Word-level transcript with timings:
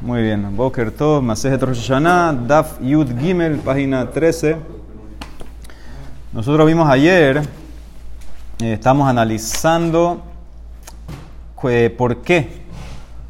Muy 0.00 0.22
bien. 0.22 0.56
Boker 0.56 0.92
Tov, 0.92 1.24
Masejet 1.24 1.60
Rosh 1.60 1.90
Daf 2.46 2.80
Yud 2.80 3.18
Gimel, 3.18 3.56
página 3.56 4.08
13. 4.08 4.56
Nosotros 6.32 6.64
vimos 6.68 6.88
ayer, 6.88 7.42
eh, 8.60 8.74
estamos 8.74 9.08
analizando 9.08 10.22
que, 11.60 11.90
por 11.90 12.18
qué 12.22 12.62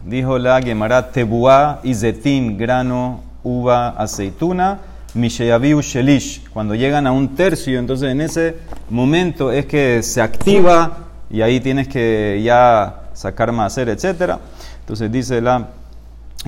dijo 0.04 0.38
la 0.38 0.60
Gemara 0.60 1.10
Tebuá, 1.10 1.80
Izetim, 1.84 2.58
grano, 2.58 3.22
uva, 3.42 3.88
aceituna, 3.96 4.80
Misheyaviu 5.14 5.80
Shelish. 5.80 6.50
Cuando 6.50 6.74
llegan 6.74 7.06
a 7.06 7.12
un 7.12 7.34
tercio, 7.34 7.78
entonces 7.78 8.12
en 8.12 8.20
ese 8.20 8.56
momento 8.90 9.50
es 9.50 9.64
que 9.64 10.02
se 10.02 10.20
activa 10.20 10.98
y 11.30 11.40
ahí 11.40 11.60
tienes 11.60 11.88
que 11.88 12.42
ya 12.44 13.08
sacar 13.14 13.52
macer, 13.52 13.88
etc. 13.88 14.34
Entonces 14.80 15.10
dice 15.10 15.40
la 15.40 15.77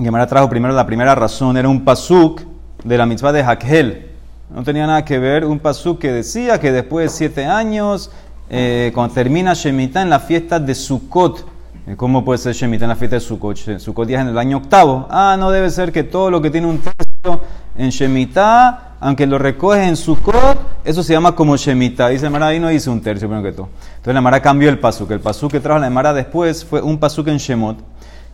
Gemara 0.03 0.27
trajo 0.27 0.49
primero 0.49 0.73
la 0.73 0.85
primera 0.85 1.15
razón, 1.15 1.57
era 1.57 1.69
un 1.69 1.83
pasuk 1.83 2.41
de 2.83 2.97
la 2.97 3.05
mitzvah 3.05 3.31
de 3.31 3.43
Hakhel. 3.43 4.07
No 4.49 4.63
tenía 4.63 4.87
nada 4.87 5.05
que 5.05 5.19
ver, 5.19 5.45
un 5.45 5.59
pasuk 5.59 5.99
que 5.99 6.11
decía 6.11 6.59
que 6.59 6.71
después 6.71 7.11
de 7.11 7.17
siete 7.17 7.45
años, 7.45 8.11
eh, 8.49 8.91
cuando 8.93 9.13
termina 9.13 9.53
Shemitah 9.53 10.01
en 10.01 10.09
la 10.09 10.19
fiesta 10.19 10.59
de 10.59 10.75
Sukkot, 10.75 11.45
eh, 11.87 11.95
¿cómo 11.95 12.25
puede 12.25 12.37
ser 12.37 12.53
Shemitah 12.53 12.85
en 12.85 12.89
la 12.89 12.95
fiesta 12.95 13.15
de 13.15 13.21
Sukkot? 13.21 13.79
Sukkot 13.79 14.09
ya 14.09 14.17
es 14.17 14.21
en 14.23 14.29
el 14.29 14.37
año 14.37 14.57
octavo. 14.57 15.07
Ah, 15.09 15.37
no 15.39 15.51
debe 15.51 15.69
ser 15.69 15.91
que 15.91 16.03
todo 16.03 16.29
lo 16.31 16.41
que 16.41 16.49
tiene 16.49 16.67
un 16.67 16.79
tercio 16.79 17.41
en 17.77 17.89
Shemitah, 17.89 18.95
aunque 18.99 19.25
lo 19.25 19.37
recoge 19.37 19.87
en 19.87 19.95
Sukkot, 19.95 20.83
eso 20.83 21.03
se 21.03 21.13
llama 21.13 21.33
como 21.33 21.55
Shemitah. 21.55 22.09
Dice 22.09 22.29
Mara, 22.29 22.47
ahí 22.47 22.59
no 22.59 22.67
dice 22.67 22.89
un 22.89 23.01
tercio, 23.01 23.27
primero 23.27 23.47
que 23.49 23.55
todo. 23.55 23.69
Entonces 23.91 24.13
la 24.13 24.21
Mara 24.21 24.41
cambió 24.41 24.67
el 24.69 24.79
pasuk. 24.79 25.11
El 25.11 25.19
pasuk 25.19 25.51
que 25.51 25.59
trajo 25.59 25.79
la 25.79 25.89
Mara 25.89 26.13
después 26.13 26.65
fue 26.65 26.81
un 26.81 26.97
pasuk 26.97 27.27
en 27.27 27.37
Shemot 27.37 27.77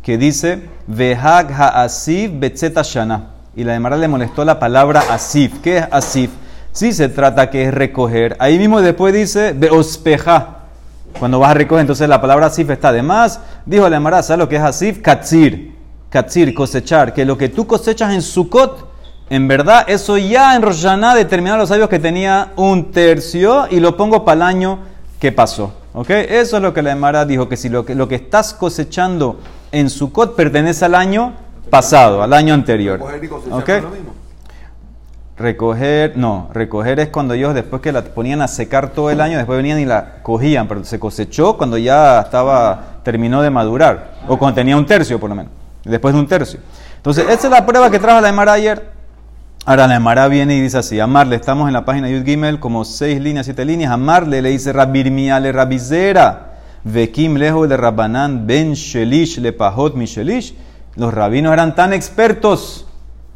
que 0.08 0.18
dice 0.18 0.62
Vehag 0.88 1.52
ha'asif 1.52 2.32
betzeta 2.34 2.82
shana. 2.82 3.26
Y 3.58 3.66
la 3.66 3.78
Mara 3.78 3.98
le 3.98 4.08
molestó 4.08 4.46
la 4.46 4.58
palabra 4.58 5.04
asif. 5.12 5.60
¿Qué 5.62 5.80
es 5.80 5.86
asif? 5.92 6.30
Si 6.72 6.94
se 6.94 7.10
trata 7.10 7.50
que 7.50 7.64
es 7.66 7.74
recoger. 7.74 8.38
Ahí 8.40 8.58
mismo 8.58 8.80
después 8.80 9.14
dice 9.14 9.52
beospeja. 9.52 10.60
Cuando 11.20 11.40
vas 11.40 11.52
a 11.52 11.56
recoger, 11.56 11.82
entonces 11.82 12.08
la 12.08 12.22
palabra 12.22 12.46
asif 12.46 12.70
está 12.70 12.94
de 12.94 13.02
más. 13.02 13.42
Dijo 13.66 13.90
la 13.90 14.00
Mara, 14.00 14.24
¿sabes 14.24 14.40
lo 14.40 14.48
que 14.48 14.56
es 14.56 14.62
asif? 14.62 15.02
Katsir. 15.02 15.76
Katsir, 16.10 16.54
cosechar. 16.54 17.14
Que 17.14 17.26
lo 17.26 17.38
que 17.38 17.50
tú 17.50 17.68
cosechas 17.68 18.14
en 18.14 18.22
Sukkot, 18.22 18.90
en 19.30 19.46
verdad, 19.50 19.84
eso 19.90 20.18
ya 20.18 20.56
en 20.56 20.62
Roshaná 20.62 21.16
determinaron 21.16 21.60
los 21.60 21.68
sabios 21.68 21.90
que 21.90 22.00
tenía 22.00 22.54
un 22.56 22.94
tercio 22.94 23.68
y 23.70 23.82
lo 23.82 23.98
pongo 23.98 24.24
para 24.24 24.36
el 24.36 24.42
año 24.44 24.80
que 25.20 25.34
pasó. 25.34 25.74
¿Ok? 25.94 26.12
Eso 26.12 26.56
es 26.56 26.64
lo 26.64 26.74
que 26.74 26.82
la 26.82 26.94
Emara 26.94 27.26
dijo, 27.26 27.50
que 27.50 27.58
si 27.58 27.68
lo 27.68 27.86
que, 27.86 27.94
lo 27.94 28.08
que 28.08 28.16
estás 28.16 28.54
cosechando 28.54 29.40
en 29.72 29.90
Sukkot 29.90 30.36
pertenece 30.36 30.86
al 30.86 30.96
año 30.96 31.34
pasado, 31.70 32.24
al 32.24 32.34
año 32.34 32.54
anterior. 32.54 33.00
Recoger 33.00 33.24
y 33.24 33.28
cosechar. 33.28 33.84
Recoger, 35.38 36.18
no, 36.18 36.50
recoger 36.52 37.00
es 37.00 37.10
cuando 37.10 37.36
ellos 37.36 37.54
después 37.54 37.80
que 37.80 37.92
la 37.92 38.04
ponían 38.04 38.42
a 38.42 38.48
secar 38.48 38.90
todo 38.90 39.12
el 39.12 39.22
año, 39.22 39.38
después 39.38 39.58
venían 39.58 39.80
y 39.80 39.86
la 39.86 40.24
cogían, 40.24 40.68
pero 40.68 40.84
se 40.84 41.00
cosechó 41.00 41.58
cuando 41.58 41.78
ya 41.78 42.22
estaba, 42.22 43.02
terminó 43.04 43.44
de 43.44 43.52
madurar, 43.52 44.14
o 44.28 44.38
cuando 44.38 44.56
tenía 44.56 44.76
un 44.76 44.88
tercio 44.88 45.20
por 45.20 45.30
lo 45.30 45.36
menos, 45.36 45.52
después 45.84 46.16
de 46.16 46.20
un 46.20 46.28
tercio. 46.28 46.60
Entonces, 46.96 47.26
esa 47.30 47.48
es 47.48 47.52
la 47.52 47.68
prueba 47.68 47.92
que 47.92 48.00
trajo 48.00 48.20
la 48.20 48.30
Emara 48.30 48.54
ayer. 48.54 48.90
Ahora 49.64 49.86
la 49.86 49.98
Emara 49.98 50.28
viene 50.28 50.56
y 50.56 50.62
dice 50.62 50.80
así, 50.80 51.00
amarle, 51.00 51.36
estamos 51.36 51.68
en 51.68 51.74
la 51.74 51.86
página 51.86 52.10
Yud 52.10 52.26
Gimel, 52.26 52.60
como 52.60 52.84
seis 52.84 53.22
líneas, 53.22 53.46
siete 53.46 53.64
líneas, 53.64 53.92
amarle 53.92 54.42
le 54.42 54.50
dice 54.50 54.74
Rabirmia 54.74 55.40
le 55.40 55.52
Rabizera, 55.52 56.47
Vekim 56.84 57.36
lejo 57.36 57.68
de 57.68 57.78
Rabbanán 57.78 58.48
ben 58.48 58.74
Shelish 58.74 59.40
le 59.40 59.54
Pahot 59.54 59.96
mi 59.96 60.06
Shelish. 60.06 60.54
Los 60.96 61.14
rabinos 61.14 61.54
eran 61.54 61.76
tan 61.76 61.94
expertos 61.94 62.86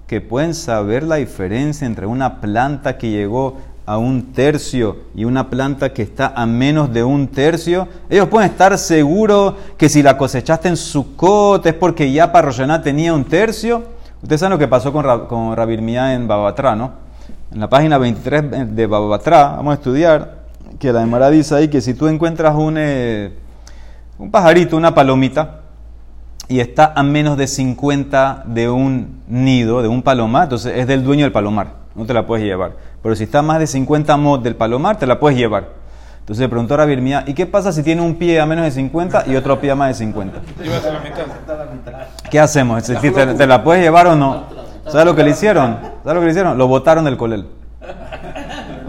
que 0.07 0.21
pueden 0.21 0.53
saber 0.53 1.03
la 1.03 1.15
diferencia 1.15 1.85
entre 1.85 2.05
una 2.05 2.41
planta 2.41 2.97
que 2.97 3.09
llegó 3.09 3.57
a 3.85 3.97
un 3.97 4.33
tercio 4.33 4.97
y 5.15 5.25
una 5.25 5.49
planta 5.49 5.93
que 5.93 6.01
está 6.01 6.33
a 6.35 6.45
menos 6.45 6.93
de 6.93 7.03
un 7.03 7.27
tercio. 7.27 7.87
Ellos 8.09 8.27
pueden 8.27 8.49
estar 8.49 8.77
seguros 8.77 9.55
que 9.77 9.89
si 9.89 10.01
la 10.03 10.17
cosechaste 10.17 10.69
en 10.69 10.77
Sukkot 10.77 11.65
es 11.65 11.73
porque 11.73 12.11
ya 12.11 12.31
para 12.31 12.47
Roshaná 12.47 12.81
tenía 12.81 13.13
un 13.13 13.25
tercio. 13.25 13.83
Ustedes 14.21 14.39
saben 14.39 14.51
lo 14.51 14.59
que 14.59 14.67
pasó 14.67 14.93
con, 14.93 15.03
Ra- 15.03 15.27
con 15.27 15.57
en 15.57 16.27
Babatra, 16.27 16.75
¿no? 16.75 16.91
En 17.51 17.59
la 17.59 17.69
página 17.69 17.97
23 17.97 18.75
de 18.75 18.87
Babatra, 18.87 19.55
vamos 19.57 19.71
a 19.71 19.75
estudiar, 19.75 20.40
que 20.81 20.91
la 20.91 21.03
Emara 21.03 21.29
dice 21.29 21.53
ahí 21.53 21.67
que 21.67 21.79
si 21.79 21.93
tú 21.93 22.07
encuentras 22.07 22.55
un, 22.55 22.73
eh, 22.75 23.31
un 24.17 24.31
pajarito, 24.31 24.75
una 24.75 24.95
palomita, 24.95 25.59
y 26.47 26.59
está 26.59 26.91
a 26.95 27.03
menos 27.03 27.37
de 27.37 27.45
50 27.45 28.43
de 28.47 28.67
un 28.67 29.21
nido, 29.27 29.83
de 29.83 29.87
un 29.87 30.01
palomar, 30.01 30.45
entonces 30.45 30.75
es 30.75 30.87
del 30.87 31.03
dueño 31.03 31.23
del 31.23 31.31
palomar, 31.31 31.75
no 31.93 32.05
te 32.07 32.15
la 32.15 32.25
puedes 32.25 32.43
llevar. 32.43 32.71
Pero 33.03 33.15
si 33.15 33.25
está 33.25 33.39
a 33.39 33.41
más 33.43 33.59
de 33.59 33.67
50 33.67 34.17
mod 34.17 34.39
del 34.39 34.55
palomar, 34.55 34.97
te 34.97 35.05
la 35.05 35.19
puedes 35.19 35.37
llevar. 35.37 35.69
Entonces 36.19 36.41
le 36.41 36.49
preguntó 36.49 36.73
a 36.73 36.77
Rabirmía, 36.77 37.25
¿y 37.27 37.35
qué 37.35 37.45
pasa 37.45 37.71
si 37.71 37.83
tiene 37.83 38.01
un 38.01 38.15
pie 38.15 38.39
a 38.39 38.47
menos 38.47 38.65
de 38.65 38.71
50 38.71 39.25
y 39.27 39.35
otro 39.35 39.61
pie 39.61 39.69
a 39.69 39.75
más 39.75 39.89
de 39.89 39.93
50? 39.93 40.39
¿Qué 42.31 42.39
hacemos? 42.39 42.81
Es 42.81 42.87
decir, 42.87 43.13
¿te, 43.13 43.35
te 43.35 43.45
la 43.45 43.63
puedes 43.63 43.83
llevar 43.83 44.07
o 44.07 44.15
no? 44.15 44.45
¿Sabes 44.87 45.05
lo 45.05 45.15
que 45.15 45.23
le 45.23 45.29
hicieron? 45.29 45.77
¿Sabes 46.03 46.15
lo 46.15 46.19
que 46.21 46.25
le 46.25 46.31
hicieron? 46.31 46.57
Lo 46.57 46.67
botaron 46.67 47.05
del 47.05 47.17
colel. 47.17 47.47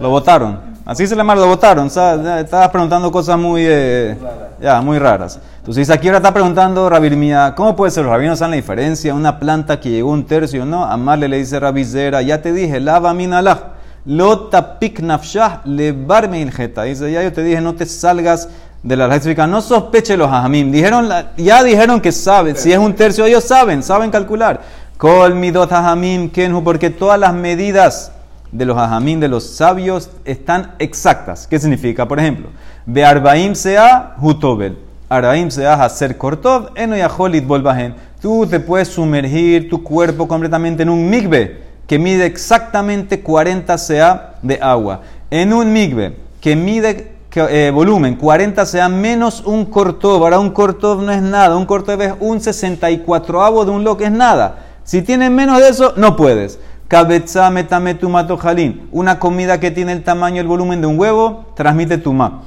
Lo 0.01 0.09
votaron. 0.09 0.72
Así 0.85 1.07
se 1.07 1.15
le 1.15 1.19
llama, 1.19 1.33
lo 1.35 1.47
votaron. 1.47 1.87
Estabas 1.87 2.69
preguntando 2.69 3.09
cosas 3.09 3.39
muy, 3.39 3.63
eh, 3.65 4.17
ya, 4.61 4.81
muy 4.81 4.99
raras. 4.99 5.39
Entonces 5.59 5.89
aquí 5.89 6.07
ahora 6.07 6.17
está 6.17 6.33
preguntando 6.33 6.89
Rabirmía, 6.89 7.53
¿cómo 7.55 7.73
puede 7.73 7.91
ser? 7.91 8.03
Los 8.03 8.11
rabinos 8.11 8.39
saben 8.39 8.51
la 8.51 8.55
diferencia. 8.57 9.13
Una 9.13 9.39
planta 9.39 9.79
que 9.79 9.89
llegó 9.89 10.11
un 10.11 10.25
tercio, 10.25 10.65
¿no? 10.65 10.83
Amarle 10.83 11.29
le 11.29 11.37
dice 11.37 11.57
Rabizera, 11.57 12.21
ya 12.21 12.41
te 12.41 12.51
dije, 12.51 12.81
lava 12.81 13.13
min 13.13 13.31
alaj. 13.31 13.59
Lota 14.05 14.77
pik 14.77 14.99
nafshah 14.99 15.61
le 15.63 15.93
barme 15.93 16.41
injeta. 16.41 16.83
Dice, 16.83 17.09
ya 17.09 17.23
yo 17.23 17.31
te 17.31 17.43
dije, 17.43 17.61
no 17.61 17.75
te 17.75 17.85
salgas 17.85 18.49
de 18.83 18.97
la 18.97 19.07
lógica, 19.07 19.47
no 19.47 19.61
sospeche 19.61 20.17
los 20.17 20.29
hajamim. 20.29 20.69
Dijeron, 20.69 21.07
ya 21.37 21.63
dijeron 21.63 22.01
que 22.01 22.11
saben, 22.11 22.57
si 22.57 22.73
es 22.73 22.77
un 22.77 22.93
tercio, 22.93 23.25
ellos 23.25 23.45
saben, 23.45 23.81
saben 23.81 24.11
calcular. 24.11 24.59
Kol 24.97 25.33
midot 25.33 25.71
hajamim 25.71 26.29
kenhu, 26.29 26.61
porque 26.61 26.89
todas 26.89 27.17
las 27.17 27.33
medidas 27.33 28.11
de 28.53 28.65
los 28.65 28.77
hajamim, 28.77 29.19
de 29.19 29.27
los 29.27 29.43
sabios, 29.43 30.11
están 30.23 30.75
exactas. 30.79 31.47
¿Qué 31.47 31.59
significa? 31.59 32.07
Por 32.07 32.19
ejemplo, 32.19 32.49
de 32.85 33.03
arbaim 33.03 33.55
sea 33.55 34.15
hutobel, 34.21 34.77
arbaim 35.09 35.49
sea 35.49 35.73
hacer 35.83 36.17
kortov, 36.17 36.69
eno 36.75 36.95
yaholit 36.95 37.45
volvahen. 37.45 37.95
Tú 38.21 38.45
te 38.47 38.59
puedes 38.59 38.87
sumergir 38.87 39.69
tu 39.69 39.83
cuerpo 39.83 40.27
completamente 40.27 40.83
en 40.83 40.89
un 40.89 41.09
migbe 41.09 41.61
que 41.87 41.99
mide 41.99 42.25
exactamente 42.25 43.21
40 43.21 43.77
sea 43.77 44.35
de 44.41 44.59
agua. 44.61 45.01
En 45.29 45.51
un 45.51 45.73
migbe 45.73 46.15
que 46.39 46.55
mide 46.55 47.11
eh, 47.35 47.71
volumen 47.73 48.15
40 48.15 48.65
sea 48.65 48.87
menos 48.87 49.41
un 49.45 49.65
cortov. 49.65 50.23
Ahora 50.23 50.39
un 50.39 50.51
cortov 50.51 51.01
no 51.01 51.11
es 51.11 51.21
nada. 51.21 51.57
Un 51.57 51.65
cortov 51.65 51.99
es 52.01 52.13
un 52.19 52.39
64avo 52.39 53.65
de 53.65 53.71
un 53.71 53.83
lo 53.83 53.97
que 53.97 54.05
es 54.05 54.11
nada. 54.11 54.59
Si 54.83 55.01
tienes 55.01 55.31
menos 55.31 55.59
de 55.59 55.69
eso, 55.69 55.93
no 55.97 56.15
puedes. 56.15 56.59
Cabeza 56.93 57.49
metame 57.49 57.95
tumato 57.95 58.37
jalín. 58.37 58.87
Una 58.91 59.17
comida 59.17 59.59
que 59.59 59.71
tiene 59.71 59.93
el 59.93 60.03
tamaño 60.03 60.39
el 60.39 60.45
volumen 60.45 60.79
de 60.79 60.85
un 60.85 60.99
huevo, 60.99 61.43
transmite 61.55 61.97
tuma. 61.97 62.43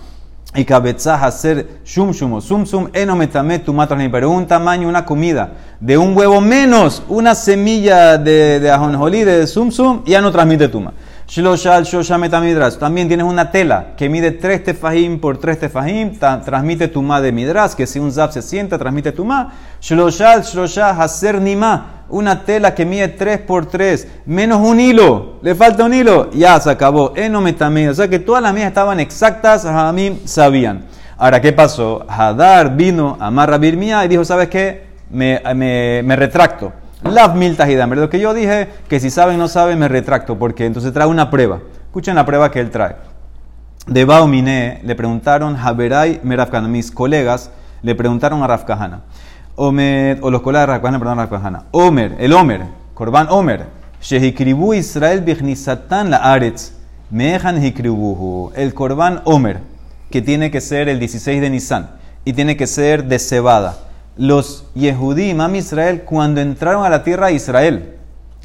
Y 0.55 0.65
cabeza 0.65 1.17
hacer 1.17 1.81
shum 1.85 2.13
shum 2.13 2.35
o 2.35 2.41
sum 2.41 2.65
sum 2.65 2.89
eno 2.93 3.17
metame 3.17 3.59
tumato 3.59 3.97
jalín. 3.97 4.13
Pero 4.13 4.31
un 4.31 4.47
tamaño, 4.47 4.89
una 4.89 5.05
comida 5.05 5.51
de 5.81 5.99
un 5.99 6.17
huevo 6.17 6.41
menos 6.41 7.03
una 7.09 7.35
semilla 7.35 8.19
de, 8.19 8.61
de 8.61 8.71
ajonjolí, 8.71 9.25
de 9.25 9.49
sum 9.49 9.73
sum, 9.73 10.05
ya 10.05 10.21
no 10.21 10.31
transmite 10.31 10.69
tuma. 10.69 10.93
Shloshal 11.29 11.85
shosha 11.85 12.19
metamidras. 12.19 12.79
También 12.79 13.09
tienes 13.09 13.27
una 13.27 13.51
tela 13.51 13.95
que 13.97 14.09
mide 14.09 14.31
3 14.31 14.63
tefajim 14.63 15.19
por 15.19 15.39
3 15.39 15.59
tefajim, 15.59 16.17
transmite 16.19 16.87
tuma 16.87 17.21
de 17.21 17.33
midras, 17.33 17.75
que 17.75 17.85
si 17.87 17.99
un 17.99 18.13
zap 18.13 18.31
se 18.31 18.43
sienta, 18.43 18.79
transmite 18.79 19.11
tuma. 19.11 19.53
Shloshal 19.81 20.45
shosha 20.45 20.91
hacer 20.91 21.41
nima. 21.41 22.05
Una 22.09 22.45
tela 22.45 22.73
que 22.73 22.87
mide 22.87 23.09
3 23.09 23.41
por 23.41 23.67
3, 23.67 24.07
menos 24.27 24.61
un 24.61 24.79
hilo, 24.79 25.41
le 25.43 25.57
falta 25.57 25.83
un 25.85 25.93
hilo, 25.93 26.31
ya 26.31 26.61
se 26.61 26.71
acabó. 26.71 27.13
Eno. 27.17 27.41
O 27.41 27.95
sea 27.95 28.07
que 28.09 28.21
todas 28.21 28.41
las 28.41 28.55
mías 28.55 28.69
estaban 28.69 29.01
exactas, 29.01 29.65
a 29.65 29.93
mí 29.93 30.23
sabían. 30.25 30.85
Ahora, 31.19 31.41
¿qué 31.41 31.53
pasó? 31.53 32.07
Hadar 32.09 32.77
vino 32.77 33.17
a 33.19 33.33
Marra 33.33 33.59
Birmía 33.59 34.05
y 34.05 34.09
dijo, 34.09 34.25
¿sabes 34.25 34.49
qué? 34.49 34.87
Me, 35.11 35.43
me, 35.57 36.03
me 36.05 36.15
retracto. 36.15 36.73
Lav 37.13 37.37
mil 37.37 37.57
tajidam. 37.57 37.93
Lo 37.95 38.11
que 38.11 38.21
yo 38.21 38.35
dije, 38.35 38.69
que 38.89 39.01
si 39.01 39.11
saben 39.11 39.39
no 39.39 39.49
saben, 39.49 39.79
me 39.79 39.89
retracto, 39.89 40.39
porque 40.39 40.67
entonces 40.67 40.93
trae 40.93 41.07
una 41.07 41.31
prueba. 41.31 41.61
Escuchen 41.87 42.15
la 42.15 42.27
prueba 42.27 42.51
que 42.51 42.61
él 42.61 42.71
trae. 42.71 42.97
De 43.87 44.05
Baumine 44.05 44.81
le 44.85 44.95
preguntaron, 44.95 45.57
Haberai 45.57 46.21
Merafkana, 46.23 46.69
mis 46.69 46.91
colegas 46.91 47.51
le 47.83 47.95
preguntaron 47.95 48.43
a 48.43 48.47
Rafkahana. 48.47 49.03
Omer, 49.55 50.19
o 50.23 50.31
los 50.31 50.43
colegas 50.43 50.67
de 50.67 50.73
Rafkahana, 50.73 50.99
perdón, 50.99 51.19
Rafkahana. 51.19 51.63
Omer, 51.71 52.17
el 52.19 52.33
Omer, 52.33 52.63
Korban 52.95 53.29
Omer, 53.31 53.67
Shehikribu 54.03 54.75
Israel 54.75 55.21
Bichnisatan 55.21 56.11
la 56.11 56.19
Aretz, 56.19 56.73
Mehan 57.11 57.65
Hikribuhu. 57.65 58.53
El 58.57 58.75
Korban 58.75 59.23
Omer, 59.25 59.61
que 60.11 60.21
tiene 60.21 60.51
que 60.51 60.61
ser 60.61 60.89
el 60.89 60.99
16 60.99 61.41
de 61.41 61.51
Nisan 61.51 61.91
y 62.25 62.33
tiene 62.33 62.57
que 62.57 62.67
ser 62.67 63.05
de 63.05 63.19
cebada. 63.19 63.86
Los 64.17 64.65
Yehudim, 64.75 65.41
Am 65.41 65.55
Israel, 65.57 66.03
cuando 66.03 66.41
entraron 66.41 66.85
a 66.85 66.89
la 66.89 67.03
tierra 67.03 67.29
de 67.29 67.35
Israel, 67.35 67.97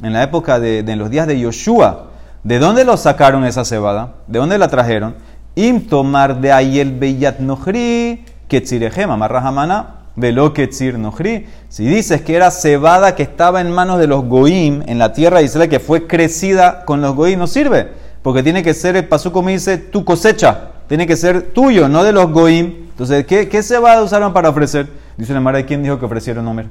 en 0.02 0.12
la 0.12 0.22
época 0.22 0.60
de, 0.60 0.96
los 0.96 1.10
días 1.10 1.26
de 1.26 1.38
Yoshua, 1.38 2.10
¿de 2.42 2.58
dónde 2.58 2.84
los 2.84 3.00
sacaron 3.00 3.44
esa 3.44 3.64
cebada? 3.64 4.14
¿De 4.26 4.38
dónde 4.38 4.58
la 4.58 4.68
trajeron? 4.68 5.14
Im 5.54 5.86
tomar 5.86 6.40
de 6.40 6.52
ayel 6.52 6.92
beyat 6.92 7.38
nohri, 7.38 8.24
ketzirejem, 8.48 9.10
amarrahamana, 9.10 10.00
velo 10.16 10.52
ketzir 10.52 10.98
nohri. 10.98 11.46
Si 11.68 11.84
dices 11.84 12.22
que 12.22 12.34
era 12.34 12.50
cebada 12.50 13.14
que 13.14 13.22
estaba 13.22 13.60
en 13.60 13.70
manos 13.70 13.98
de 13.98 14.06
los 14.06 14.24
goim 14.24 14.82
en 14.86 14.98
la 14.98 15.12
tierra 15.12 15.38
de 15.38 15.44
Israel, 15.44 15.68
que 15.68 15.80
fue 15.80 16.06
crecida 16.06 16.84
con 16.84 17.00
los 17.00 17.14
goim, 17.14 17.38
no 17.38 17.46
sirve. 17.46 17.88
Porque 18.22 18.42
tiene 18.42 18.62
que 18.62 18.74
ser, 18.74 18.96
el 18.96 19.08
pasú 19.08 19.32
como 19.32 19.48
dice, 19.48 19.78
tu 19.78 20.04
cosecha. 20.04 20.68
Tiene 20.88 21.06
que 21.06 21.16
ser 21.16 21.52
tuyo, 21.52 21.88
no 21.88 22.02
de 22.02 22.12
los 22.12 22.30
goim. 22.30 22.88
Entonces, 22.90 23.24
¿qué, 23.26 23.48
qué 23.48 23.62
cebada 23.62 24.02
usaron 24.02 24.32
para 24.32 24.48
ofrecer? 24.48 25.01
Dice 25.16 25.32
la 25.34 25.40
Mara, 25.40 25.64
¿quién 25.64 25.82
dijo 25.82 25.98
que 25.98 26.06
ofrecieron 26.06 26.46
Homer? 26.46 26.66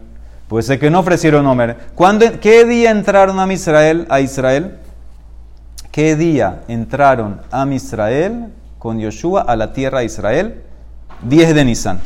Puede 0.48 0.64
ser 0.64 0.80
que 0.80 0.90
no 0.90 1.00
ofrecieron 1.00 1.46
Homer. 1.46 1.78
¿Qué 2.42 2.66
día 2.66 2.92
entraron 2.92 3.40
a 3.40 3.52
Israel? 3.54 4.06
A 4.10 4.20
Israel? 4.20 4.78
¿Qué 5.92 6.16
día 6.16 6.62
entraron 6.68 7.42
a 7.52 7.66
Israel 7.68 8.48
con 8.80 9.00
Yoshua 9.00 9.42
a 9.42 9.56
la 9.56 9.74
tierra 9.74 10.00
de 10.00 10.06
Israel? 10.06 10.62
10 11.24 11.56
de 11.56 11.66
Nisan. 11.66 12.00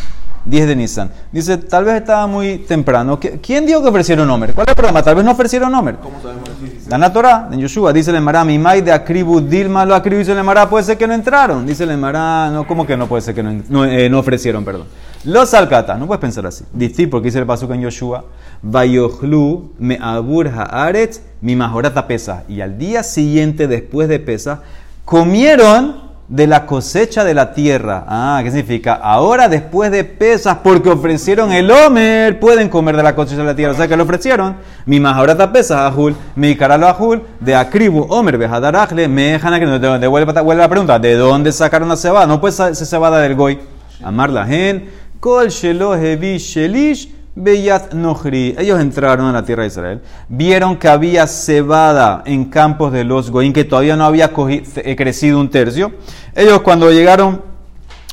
10 0.46 0.68
de 0.68 0.76
Nisan. 0.76 1.12
Dice, 1.32 1.58
tal 1.58 1.86
vez 1.86 1.96
estaba 1.96 2.28
muy 2.28 2.60
temprano. 2.60 3.20
¿Quién 3.20 3.66
dijo 3.66 3.82
que 3.82 3.90
ofrecieron 3.90 4.30
Homer? 4.30 4.54
¿Cuál 4.54 4.68
es 4.68 4.72
el 4.72 4.76
problema? 4.76 5.02
Tal 5.02 5.16
vez 5.16 5.26
no 5.26 5.32
ofrecieron 5.32 5.74
Homer. 5.74 5.96
¿Cómo 5.96 6.22
sabemos? 6.22 6.50
La 6.88 7.12
Torah, 7.12 7.50
en 7.52 7.60
Yoshua, 7.60 7.92
dice 7.92 8.12
el 8.12 8.18
Emara, 8.18 8.46
mi 8.46 8.60
de 8.60 8.92
Acribu 8.92 9.42
Dilma 9.42 9.86
lo 9.86 9.96
acribu, 9.96 10.20
dice 10.20 10.34
el 10.34 10.38
Emara, 10.38 10.70
puede 10.70 10.84
ser 10.84 10.98
que 10.98 11.08
no 11.08 11.16
entraron. 11.16 11.66
Dice 11.66 11.84
el 11.84 11.90
Emara, 11.90 12.52
no, 12.52 12.68
¿cómo 12.68 12.86
que 12.86 12.96
no 12.96 13.08
puede 13.08 13.24
ser 13.24 13.34
que 13.34 13.42
no, 13.42 13.60
no, 13.70 13.86
eh, 13.86 14.08
no 14.08 14.20
ofrecieron, 14.20 14.64
perdón? 14.64 14.86
Los 15.24 15.56
alcatas, 15.56 15.98
no 15.98 16.06
puedes 16.06 16.22
pensar 16.22 16.46
así. 16.46 16.64
Dice, 16.72 17.08
porque 17.08 17.26
dice 17.26 17.40
el 17.40 17.48
pasuk 17.48 17.72
en 17.72 17.82
Yoshua, 17.82 18.26
Vayochlu 18.62 19.72
me 19.80 19.98
abur 20.00 20.48
haaretz 20.48 21.22
mi 21.42 21.56
majorata 21.56 22.06
pesa. 22.06 22.44
Y 22.48 22.62
al 22.62 22.78
día 22.78 23.02
siguiente, 23.02 23.68
después 23.68 24.08
de 24.08 24.20
pesa, 24.20 24.62
comieron 25.06 26.05
de 26.28 26.48
la 26.48 26.66
cosecha 26.66 27.24
de 27.24 27.34
la 27.34 27.54
tierra. 27.54 28.04
Ah, 28.08 28.40
¿qué 28.44 28.50
significa? 28.50 28.94
Ahora 28.94 29.48
después 29.48 29.92
de 29.92 30.04
pesas, 30.04 30.58
porque 30.64 30.90
ofrecieron 30.90 31.52
el 31.52 31.70
Homer, 31.70 32.40
pueden 32.40 32.70
comer 32.70 32.98
de 32.98 33.04
la 33.04 33.16
cosecha 33.16 33.42
de 33.42 33.48
la 33.48 33.56
tierra. 33.56 33.74
O 33.74 33.76
sea 33.76 33.88
que 33.88 33.96
lo 33.96 34.04
ofrecieron. 34.04 34.58
Mi 34.86 35.00
majorata 35.00 35.52
pesas, 35.52 35.80
Ajul, 35.92 36.16
mi 36.36 36.56
caralo 36.56 36.88
Ajul, 36.88 37.22
de 37.40 37.56
Acribu, 37.56 38.08
Homer, 38.10 38.38
Bejadarajle, 38.38 39.08
me 39.08 39.34
dejan 39.34 39.60
que 39.60 39.66
no 39.66 39.80
devuelve, 40.00 40.34
la 40.56 40.70
pregunta. 40.70 41.00
¿De 41.00 41.16
dónde 41.16 41.52
sacaron 41.52 41.90
la 41.90 41.96
cebada? 41.96 42.26
No 42.26 42.42
puede 42.42 42.54
ser 42.54 42.76
cebada 42.76 43.20
del 43.20 43.36
Goy. 43.36 43.60
Amar 44.04 44.30
la 44.30 44.46
gente 44.46 44.90
Kol 45.26 45.50
Shelo 45.50 45.96
Shelish 45.98 47.10
Beyat 47.36 47.94
Nohri. 47.94 48.56
Ellos 48.58 48.80
entraron 48.80 49.28
a 49.28 49.32
la 49.32 49.44
tierra 49.44 49.64
de 49.64 49.68
Israel, 49.68 50.02
vieron 50.30 50.78
que 50.78 50.88
había 50.88 51.28
cebada 51.28 52.24
en 52.26 52.46
campos 52.46 52.92
de 52.94 53.04
los 53.04 53.30
Goín, 53.30 53.54
que 53.54 53.64
todavía 53.64 53.96
no 53.96 54.06
había 54.06 54.32
eh, 54.36 54.96
crecido 54.96 55.40
un 55.40 55.50
tercio. 55.50 55.92
Ellos 56.34 56.62
cuando 56.62 56.92
llegaron 56.92 57.42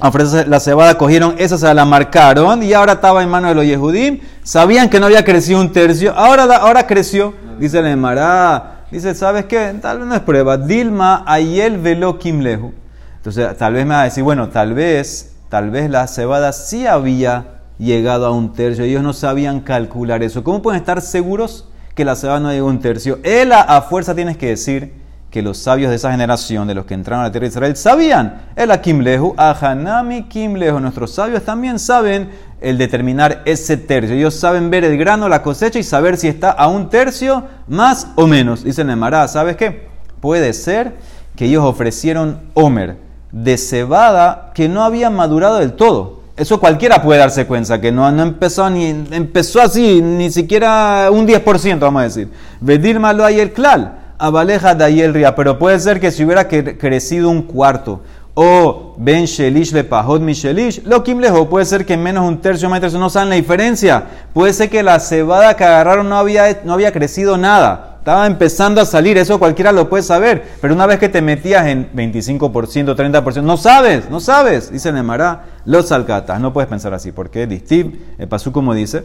a 0.01 0.09
ofrecer 0.09 0.49
la 0.49 0.59
cebada, 0.59 0.99
cogieron 0.99 1.37
esa, 1.39 1.57
se 1.57 1.73
la 1.73 1.85
marcaron 1.85 2.63
y 2.63 2.73
ahora 2.73 2.95
estaba 2.95 3.23
en 3.23 3.29
manos 3.29 3.51
de 3.51 3.55
los 3.55 3.65
Yehudim. 3.65 4.21
Sabían 4.43 4.91
que 4.91 4.99
no 4.99 5.07
había 5.07 5.25
crecido 5.25 5.61
un 5.61 5.73
tercio, 5.73 6.13
ahora, 6.17 6.45
ahora 6.57 6.87
creció. 6.87 7.35
Dice 7.59 7.79
el 7.79 7.87
Emara, 7.87 8.87
dice, 8.91 9.15
¿sabes 9.15 9.45
qué? 9.45 9.75
Tal 9.81 9.99
vez 9.99 10.07
no 10.09 10.15
es 10.15 10.21
prueba. 10.23 10.57
Dilma 10.57 11.23
Ayel 11.27 11.79
Velo 11.79 12.19
Kimlehu. 12.19 12.73
Entonces, 13.19 13.57
tal 13.57 13.75
vez 13.75 13.87
me 13.87 13.95
va 13.95 14.01
a 14.01 14.05
decir, 14.05 14.25
bueno, 14.25 14.49
tal 14.49 14.75
vez 14.75 15.33
Tal 15.53 15.69
vez 15.69 15.91
la 15.91 16.07
cebada 16.07 16.51
sí 16.55 16.87
había 16.87 17.45
llegado 17.83 18.27
a 18.27 18.31
un 18.31 18.53
tercio. 18.53 18.85
Ellos 18.85 19.03
no 19.03 19.13
sabían 19.13 19.61
calcular 19.61 20.23
eso. 20.23 20.45
¿Cómo 20.45 20.63
pueden 20.63 20.81
estar 20.81 21.01
seguros 21.01 21.69
que 21.95 22.05
la 22.05 22.17
cebada 22.17 22.41
no 22.41 22.53
llegó 22.53 22.69
a 22.69 22.71
un 22.71 22.81
tercio? 22.81 23.19
Él 23.23 23.53
a, 23.53 23.83
fuerza 23.83 24.15
tienes 24.15 24.37
que 24.37 24.49
decir 24.49 24.95
que 25.31 25.43
los 25.43 25.59
sabios 25.59 25.91
de 25.91 25.97
esa 25.97 26.11
generación, 26.11 26.69
de 26.69 26.75
los 26.75 26.85
que 26.85 26.95
entraron 26.95 27.25
a 27.25 27.29
la 27.29 27.33
tierra 27.33 27.47
de 27.47 27.51
Israel, 27.51 27.77
sabían. 27.77 28.43
El 28.55 28.71
a 28.71 28.81
Kimlehu, 28.81 29.35
a 29.37 29.51
Hanami 29.51 30.25
Kimlehu. 30.25 30.79
Nuestros 30.79 31.13
sabios 31.13 31.43
también 31.43 31.79
saben 31.79 32.31
el 32.61 32.79
determinar 32.79 33.43
ese 33.47 33.77
tercio. 33.77 34.15
Ellos 34.15 34.35
saben 34.35 34.71
ver 34.71 34.85
el 34.85 34.97
grano, 34.97 35.29
la 35.29 35.43
cosecha 35.43 35.79
y 35.79 35.83
saber 35.83 36.17
si 36.17 36.29
está 36.29 36.51
a 36.51 36.69
un 36.69 36.89
tercio 36.89 37.45
más 37.67 38.09
o 38.15 38.27
menos. 38.27 38.63
Dicen 38.63 38.91
en 38.91 38.99
Mará, 38.99 39.27
¿sabes 39.27 39.57
qué? 39.57 39.89
Puede 40.21 40.53
ser 40.53 40.95
que 41.35 41.47
ellos 41.47 41.65
ofrecieron 41.65 42.43
Homer 42.55 42.99
de 43.33 43.57
cebada 43.57 44.53
que 44.55 44.69
no 44.69 44.85
había 44.85 45.11
madurado 45.11 45.59
del 45.59 45.73
todo. 45.73 46.22
Eso 46.37 46.59
cualquiera 46.59 47.03
puede 47.03 47.21
darse 47.21 47.47
cuenta, 47.47 47.81
que 47.81 47.93
no, 47.93 48.11
no 48.11 48.23
empezó 48.23 48.71
ni 48.71 48.87
empezó 48.87 49.61
así, 49.61 50.01
ni 50.01 50.31
siquiera 50.31 51.11
un 51.11 51.27
10%, 51.27 51.79
vamos 51.79 52.01
a 52.01 52.05
decir. 52.05 52.31
Vedir 52.61 52.99
malo 52.99 53.25
hay 53.25 53.39
el 53.39 53.53
clal, 53.53 53.99
abaleja 54.19 54.75
de 54.75 55.05
el 55.05 55.13
ría, 55.13 55.35
pero 55.35 55.59
puede 55.59 55.79
ser 55.79 56.01
que 56.01 56.11
si 56.11 56.25
hubiera 56.25 56.49
crecido 56.49 57.29
un 57.29 57.43
cuarto, 57.43 58.01
o 58.35 58.95
ben 58.97 59.27
shelish 59.27 59.73
le 59.73 59.85
pahot 59.85 60.23
mi 60.23 60.33
shelish, 60.33 60.83
lo 60.85 61.05
kimlejo, 61.05 61.51
puede 61.51 61.67
ser 61.67 61.85
que 61.85 61.95
en 61.95 62.03
menos 62.03 62.27
un 62.27 62.41
tercio 62.41 62.67
o 62.67 62.99
no 62.99 63.11
saben 63.11 63.29
la 63.29 63.35
diferencia. 63.35 64.05
Puede 64.33 64.55
ser 64.55 64.71
que 64.71 64.83
la 64.83 65.01
cebada 65.01 65.55
que 65.55 65.65
agarraron 65.65 66.09
no 66.09 66.17
había, 66.17 66.61
no 66.65 66.73
había 66.73 66.93
crecido 66.93 67.37
nada 67.37 67.92
estaba 68.03 68.27
empezando 68.27 68.81
a 68.81 68.85
salir, 68.85 69.17
eso 69.17 69.39
cualquiera 69.39 69.71
lo 69.71 69.89
puede 69.89 70.03
saber, 70.03 70.43
pero 70.61 70.75
una 70.75 70.87
vez 70.87 70.99
que 70.99 71.09
te 71.09 71.23
metías 71.23 71.69
en 71.69 71.89
25%, 71.95 72.97
30%, 72.97 73.43
no 73.43 73.57
sabes, 73.57 74.11
no 74.11 74.19
sabes, 74.19 74.73
dice 74.73 74.91
Nemara, 74.91 75.45
los 75.67 75.93
alcatas, 75.93 76.41
no 76.41 76.53
puedes 76.53 76.69
pensar 76.69 76.93
así, 76.95 77.13
porque 77.13 77.47
Distib, 77.47 78.17
el 78.19 78.27
pasú 78.27 78.51
como 78.51 78.75
dice, 78.75 79.05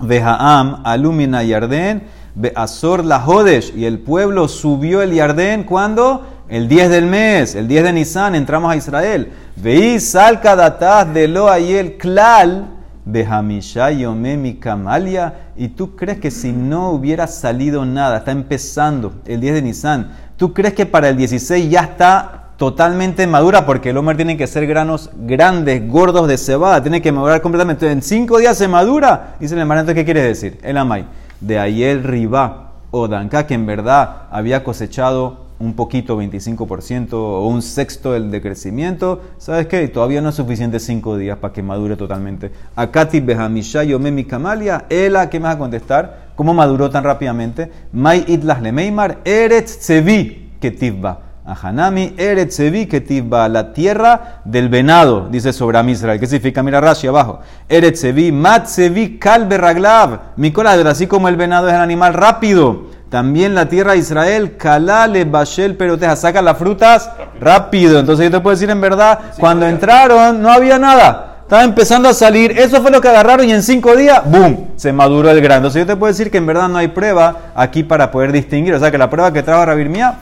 Vejaam, 0.00 0.80
alumina 0.84 1.42
Yarden, 1.42 2.04
Beazor 2.34 3.04
la 3.04 3.20
Jodesh, 3.20 3.74
y 3.76 3.84
el 3.84 3.98
pueblo 3.98 4.48
subió 4.48 5.02
el 5.02 5.12
Yarden, 5.12 5.64
¿cuándo? 5.64 6.24
El 6.48 6.68
10 6.68 6.88
del 6.88 7.04
mes, 7.04 7.54
el 7.54 7.68
10 7.68 7.84
de 7.84 7.92
Nisan, 7.92 8.34
entramos 8.34 8.72
a 8.72 8.76
Israel. 8.76 9.30
Veí 9.56 10.00
salca 10.00 10.56
dataz 10.56 11.12
de 11.12 11.28
lo 11.28 11.52
el 11.52 11.98
klal, 11.98 12.75
Behamisha 13.06 13.92
Yomemi 13.92 14.54
Kamalia. 14.56 15.52
¿Y 15.56 15.68
tú 15.68 15.96
crees 15.96 16.18
que 16.18 16.30
si 16.30 16.52
no 16.52 16.90
hubiera 16.90 17.26
salido 17.26 17.86
nada, 17.86 18.18
está 18.18 18.32
empezando 18.32 19.14
el 19.24 19.40
10 19.40 19.54
de 19.54 19.62
Nisan, 19.62 20.12
tú 20.36 20.52
crees 20.52 20.74
que 20.74 20.84
para 20.84 21.08
el 21.08 21.16
16 21.16 21.70
ya 21.70 21.80
está 21.80 22.50
totalmente 22.58 23.26
madura? 23.26 23.64
Porque 23.64 23.90
el 23.90 23.96
Homer 23.96 24.16
tiene 24.16 24.36
que 24.36 24.46
ser 24.46 24.66
granos 24.66 25.10
grandes, 25.16 25.88
gordos 25.88 26.28
de 26.28 26.36
cebada, 26.36 26.82
tiene 26.82 27.00
que 27.00 27.12
madurar 27.12 27.40
completamente. 27.40 27.90
En 27.90 28.02
cinco 28.02 28.38
días 28.38 28.58
se 28.58 28.68
madura. 28.68 29.36
Dice 29.40 29.54
el 29.54 29.60
hermano, 29.60 29.86
¿qué 29.94 30.04
quieres 30.04 30.24
decir? 30.24 30.58
El 30.62 30.76
Amay. 30.76 31.06
De 31.40 31.58
ahí 31.58 31.84
el 31.84 32.02
Ribá 32.02 32.72
o 32.90 33.08
Danka, 33.08 33.46
que 33.46 33.54
en 33.54 33.66
verdad 33.66 34.22
había 34.30 34.64
cosechado 34.64 35.45
un 35.58 35.74
poquito, 35.74 36.20
25% 36.20 37.14
o 37.14 37.46
un 37.46 37.62
sexto 37.62 38.12
del 38.12 38.30
decrecimiento, 38.30 39.22
¿sabes 39.38 39.66
qué? 39.66 39.88
Todavía 39.88 40.20
no 40.20 40.28
es 40.28 40.34
suficiente 40.34 40.80
cinco 40.80 41.16
días 41.16 41.38
para 41.38 41.52
que 41.52 41.62
madure 41.62 41.96
totalmente. 41.96 42.50
Akati 42.74 43.20
Behamisha 43.20 43.84
Yomemi 43.84 44.24
Kamalia, 44.24 44.84
Ela, 44.90 45.30
¿qué 45.30 45.38
me 45.38 45.44
vas 45.44 45.56
a 45.56 45.58
contestar? 45.58 46.26
¿Cómo 46.36 46.52
maduró 46.52 46.90
tan 46.90 47.04
rápidamente? 47.04 47.70
Mai 47.92 48.24
Itlas 48.28 48.60
Lemeimar, 48.60 49.18
Eretz 49.24 49.78
Tzevi 49.78 50.52
Ketivba. 50.60 51.22
Ahanami 51.46 52.14
Eretz 52.18 52.56
Tzevi 52.56 52.86
Ketivba, 52.86 53.48
la 53.48 53.72
tierra 53.72 54.42
del 54.44 54.68
venado, 54.68 55.28
dice 55.30 55.52
sobre 55.52 55.78
Amisrael. 55.78 56.20
¿Qué 56.20 56.26
significa? 56.26 56.62
Mira 56.62 56.80
Rashi 56.80 57.06
abajo. 57.06 57.40
Eretz 57.68 58.00
Tzevi, 58.00 58.32
Mat 58.32 58.66
Tzevi 58.66 59.16
Kalbe 59.18 59.56
Raglav. 59.56 60.20
Mi 60.36 60.52
así 60.86 61.06
como 61.06 61.28
el 61.28 61.36
venado 61.36 61.68
es 61.68 61.74
el 61.74 61.80
animal 61.80 62.12
rápido. 62.12 62.95
También 63.08 63.54
la 63.54 63.68
tierra 63.68 63.92
de 63.92 63.98
Israel, 63.98 64.56
Kalale 64.56 65.24
Bashel 65.24 65.76
Peroteja, 65.76 66.16
saca 66.16 66.42
las 66.42 66.58
frutas 66.58 67.10
rápido. 67.40 68.00
Entonces 68.00 68.24
yo 68.24 68.38
te 68.38 68.40
puedo 68.40 68.56
decir 68.56 68.70
en 68.70 68.80
verdad, 68.80 69.32
cuando 69.38 69.66
entraron 69.66 70.42
no 70.42 70.50
había 70.50 70.78
nada. 70.78 71.36
Estaba 71.42 71.62
empezando 71.62 72.08
a 72.08 72.14
salir, 72.14 72.58
eso 72.58 72.82
fue 72.82 72.90
lo 72.90 73.00
que 73.00 73.06
agarraron 73.06 73.48
y 73.48 73.52
en 73.52 73.62
cinco 73.62 73.94
días, 73.94 74.20
¡boom! 74.28 74.70
Se 74.74 74.92
maduró 74.92 75.30
el 75.30 75.40
grano. 75.40 75.58
Entonces 75.58 75.82
yo 75.82 75.86
te 75.86 75.94
puedo 75.94 76.12
decir 76.12 76.28
que 76.28 76.38
en 76.38 76.46
verdad 76.46 76.68
no 76.68 76.78
hay 76.78 76.88
prueba 76.88 77.52
aquí 77.54 77.84
para 77.84 78.10
poder 78.10 78.32
distinguir. 78.32 78.74
O 78.74 78.80
sea 78.80 78.90
que 78.90 78.98
la 78.98 79.08
prueba 79.08 79.32
que 79.32 79.44
trajo 79.44 79.64
Rabir 79.64 79.88
Mía 79.88 80.18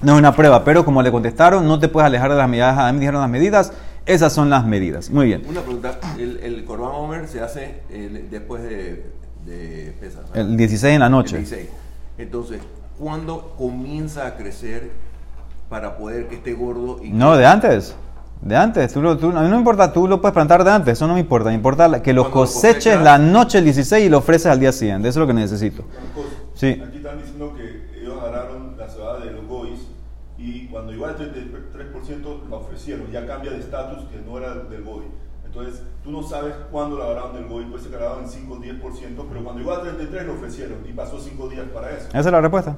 no 0.00 0.12
es 0.12 0.18
una 0.20 0.36
prueba, 0.36 0.62
pero 0.62 0.84
como 0.84 1.02
le 1.02 1.10
contestaron, 1.10 1.66
no 1.66 1.80
te 1.80 1.88
puedes 1.88 2.06
alejar 2.06 2.30
de 2.30 2.36
las 2.36 2.48
medidas. 2.48 2.78
A 2.78 2.92
mí 2.92 3.00
dijeron 3.00 3.20
las 3.20 3.30
medidas, 3.30 3.72
esas 4.06 4.32
son 4.32 4.48
las 4.48 4.64
medidas. 4.64 5.10
Muy 5.10 5.26
bien. 5.26 5.42
Una 5.48 5.62
pregunta, 5.62 5.98
el, 6.16 6.38
el 6.40 6.64
Corban 6.64 6.90
Homer 6.92 7.26
se 7.26 7.40
hace 7.40 7.80
eh, 7.90 8.26
después 8.30 8.62
de, 8.62 9.06
de 9.44 9.92
El 10.34 10.56
16 10.56 10.94
en 10.94 11.00
la 11.00 11.08
noche. 11.08 11.36
El 11.36 11.42
16. 11.42 11.83
Entonces, 12.18 12.60
¿cuándo 12.98 13.54
comienza 13.58 14.26
a 14.26 14.36
crecer 14.36 14.90
para 15.68 15.96
poder 15.96 16.28
que 16.28 16.36
esté 16.36 16.52
gordo? 16.52 17.00
Y 17.02 17.10
no, 17.10 17.36
de 17.36 17.46
antes. 17.46 17.96
De 18.40 18.56
antes, 18.56 18.92
tú, 18.92 19.00
tú, 19.16 19.28
a 19.28 19.40
mí 19.40 19.48
no 19.48 19.52
me 19.52 19.56
importa, 19.56 19.90
tú 19.90 20.06
lo 20.06 20.20
puedes 20.20 20.34
plantar 20.34 20.64
de 20.64 20.70
antes, 20.70 20.92
eso 20.92 21.06
no 21.06 21.14
me 21.14 21.20
importa, 21.20 21.48
me 21.48 21.54
importa 21.54 22.02
que 22.02 22.12
lo 22.12 22.30
coseches 22.30 23.00
la 23.00 23.16
noche 23.16 23.56
el 23.56 23.64
16 23.64 24.04
y 24.04 24.08
lo 24.10 24.18
ofreces 24.18 24.48
al 24.48 24.60
día 24.60 24.70
siguiente, 24.70 25.08
eso 25.08 25.20
es 25.20 25.22
lo 25.22 25.26
que 25.26 25.40
necesito. 25.40 25.82
Sí. 26.52 26.78
Aquí 26.86 26.98
están 26.98 27.18
diciendo 27.18 27.54
que 27.56 28.00
ellos 28.02 28.18
agarraron 28.20 28.76
la 28.76 28.86
cebada 28.86 29.20
de 29.20 29.30
los 29.30 29.46
gois 29.46 29.80
y 30.36 30.66
cuando 30.66 30.92
igual 30.92 31.16
el 31.18 31.32
33% 31.32 32.50
la 32.50 32.56
ofrecieron, 32.56 33.10
ya 33.10 33.26
cambia 33.26 33.50
de 33.50 33.60
estatus 33.60 34.04
que 34.10 34.18
no 34.18 34.36
era 34.36 34.54
del 34.54 34.84
goy. 34.84 35.04
Entonces, 35.56 35.82
tú 36.02 36.10
no 36.10 36.22
sabes 36.22 36.52
cuándo 36.72 36.98
la 36.98 37.04
agarraron 37.04 37.34
del 37.34 37.46
Goy, 37.46 37.64
puede 37.66 37.82
ser 37.82 37.92
que 37.92 37.96
la 37.98 38.06
agarraron 38.06 38.24
en 38.24 38.30
5 38.30 38.54
o 38.54 38.56
10%, 38.58 39.24
pero 39.28 39.44
cuando 39.44 39.60
llegó 39.60 39.72
a 39.72 39.82
33 39.82 40.26
lo 40.26 40.32
ofrecieron 40.34 40.78
y 40.88 40.92
pasó 40.92 41.18
5 41.20 41.48
días 41.48 41.64
para 41.72 41.90
eso. 41.90 42.08
Esa 42.08 42.18
es 42.18 42.26
la 42.26 42.40
respuesta. 42.40 42.74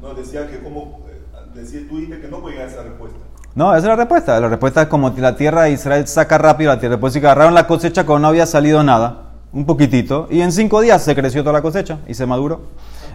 No, 0.00 0.14
decía 0.14 0.48
que 0.50 0.60
como, 0.62 1.04
eh, 1.10 1.20
decía, 1.54 1.80
tú 1.88 1.96
dijiste 1.98 2.20
que 2.20 2.28
no 2.28 2.40
podía 2.40 2.64
esa 2.64 2.82
respuesta. 2.82 3.18
No, 3.54 3.70
esa 3.72 3.78
es 3.78 3.84
la 3.84 3.96
respuesta. 3.96 4.40
La 4.40 4.48
respuesta 4.48 4.82
es 4.82 4.88
como 4.88 5.10
la 5.16 5.36
tierra 5.36 5.64
de 5.64 5.72
Israel 5.72 6.06
saca 6.06 6.38
rápido 6.38 6.72
la 6.72 6.78
tierra. 6.80 6.94
Después 6.96 7.12
si 7.12 7.18
agarraron 7.18 7.52
la 7.54 7.66
cosecha 7.66 8.04
cuando 8.06 8.22
no 8.22 8.28
había 8.28 8.46
salido 8.46 8.82
nada, 8.82 9.32
un 9.52 9.64
poquitito, 9.66 10.26
y 10.30 10.40
en 10.40 10.52
cinco 10.52 10.80
días 10.80 11.02
se 11.02 11.14
creció 11.14 11.42
toda 11.42 11.52
la 11.54 11.62
cosecha 11.62 11.98
y 12.06 12.14
se 12.14 12.24
maduró. 12.26 12.62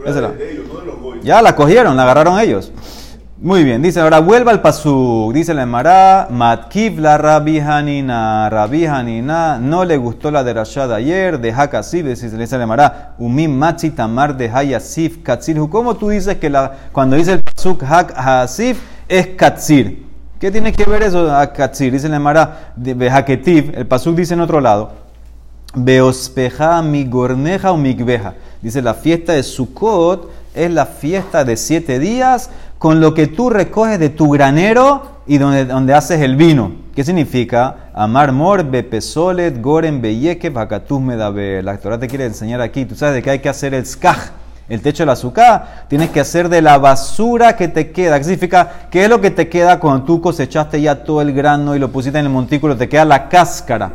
Esa 0.06 0.22
la- 0.22 0.30
de, 0.32 0.38
de 0.38 0.52
ellos, 0.54 0.66
no 0.72 0.80
de 0.80 0.86
los 0.86 1.00
Goy. 1.00 1.20
Ya 1.24 1.42
la 1.42 1.56
cogieron, 1.56 1.96
la 1.96 2.04
agarraron 2.04 2.40
ellos. 2.40 2.72
Muy 3.44 3.64
bien, 3.64 3.82
dice 3.82 4.00
ahora 4.00 4.20
vuelva 4.20 4.52
al 4.52 4.62
pasuk. 4.62 5.34
Dice 5.34 5.56
la 5.56 5.64
Emara, 5.64 6.28
Matkiv 6.30 7.00
la 7.00 7.18
Rabbi 7.18 7.58
Hanina. 7.60 8.48
Rabbi 8.52 8.86
Hanina 8.86 9.58
no 9.58 9.84
le 9.84 9.98
gustó 9.98 10.30
la 10.30 10.44
de 10.44 10.54
Rashad 10.54 10.90
de 10.90 10.96
ayer, 10.96 11.40
de 11.40 11.52
Hakasif, 11.52 12.06
dice 12.06 12.58
la 12.60 12.64
Emara, 12.64 13.16
Umim 13.18 13.52
Machi 13.52 13.90
Tamar 13.90 14.38
de 14.38 14.48
Hayasif 14.48 15.24
Katzir. 15.24 15.58
¿Cómo 15.72 15.96
tú 15.96 16.10
dices 16.10 16.38
que 16.38 16.52
la, 16.52 16.72
cuando 16.92 17.16
dice 17.16 17.34
el 17.34 17.42
pasuk 17.42 17.82
Hak 17.82 18.14
Hasif 18.16 18.80
es 19.10 19.26
Katzir? 19.30 20.06
¿Qué 20.40 20.52
tiene 20.52 20.72
que 20.72 20.88
ver 20.88 21.02
eso 21.02 21.36
a 21.36 21.52
Katzir? 21.52 21.92
Dice 21.92 22.10
la 22.10 22.18
Emara, 22.18 22.74
de 22.76 23.10
Haketiv, 23.10 23.74
el 23.76 23.88
pasuk 23.88 24.16
dice 24.18 24.36
en 24.36 24.42
otro 24.42 24.62
lado, 24.62 24.92
Beospeja 25.74 26.80
mi 26.84 27.06
gorneja 27.06 27.72
o 27.72 27.78
migbeja. 27.78 28.36
Dice, 28.62 28.84
la 28.84 28.94
fiesta 28.94 29.34
de 29.34 29.42
Sukkot 29.42 30.30
es 30.54 30.70
la 30.70 30.86
fiesta 30.86 31.44
de 31.44 31.58
siete 31.58 31.98
días 31.98 32.52
con 32.82 33.00
lo 33.00 33.14
que 33.14 33.28
tú 33.28 33.52
recoges 33.52 34.00
de 34.00 34.10
tu 34.10 34.32
granero 34.32 35.04
y 35.28 35.38
donde, 35.38 35.66
donde 35.66 35.94
haces 35.94 36.20
el 36.22 36.36
vino. 36.36 36.72
¿Qué 36.96 37.04
significa? 37.04 37.92
Amar 37.94 38.32
mor, 38.32 38.64
bepesolet, 38.64 39.62
goren, 39.62 40.02
beyeke, 40.02 40.50
vacatus 40.50 41.00
medabe. 41.00 41.62
La 41.62 41.78
Torah 41.78 42.00
te 42.00 42.08
quiere 42.08 42.26
enseñar 42.26 42.60
aquí. 42.60 42.86
Tú 42.86 42.96
sabes 42.96 43.14
de 43.14 43.22
qué 43.22 43.30
hay 43.30 43.38
que 43.40 43.50
hacer 43.50 43.76
el 43.76 43.86
skaj, 43.86 44.18
el 44.68 44.82
techo 44.82 45.04
del 45.04 45.12
azúcar. 45.12 45.86
Tienes 45.90 46.10
que 46.10 46.22
hacer 46.22 46.50
de 46.50 46.64
la 46.64 46.80
basura 46.80 47.56
que 47.56 47.68
te 47.68 47.92
queda. 47.92 48.18
¿Qué 48.18 48.24
significa? 48.24 48.88
¿Qué 48.90 49.04
es 49.04 49.10
lo 49.12 49.22
que 49.22 49.30
te 49.30 49.48
queda 49.48 49.80
cuando 49.80 50.04
tú 50.04 50.20
cosechaste 50.20 50.82
ya 50.82 51.04
todo 51.04 51.22
el 51.22 51.34
grano 51.34 51.76
y 51.76 51.80
lo 51.80 51.92
pusiste 51.92 52.18
en 52.18 52.26
el 52.26 52.32
montículo? 52.32 52.76
Te 52.76 52.90
queda 52.90 53.06
la 53.06 53.30
cáscara 53.30 53.92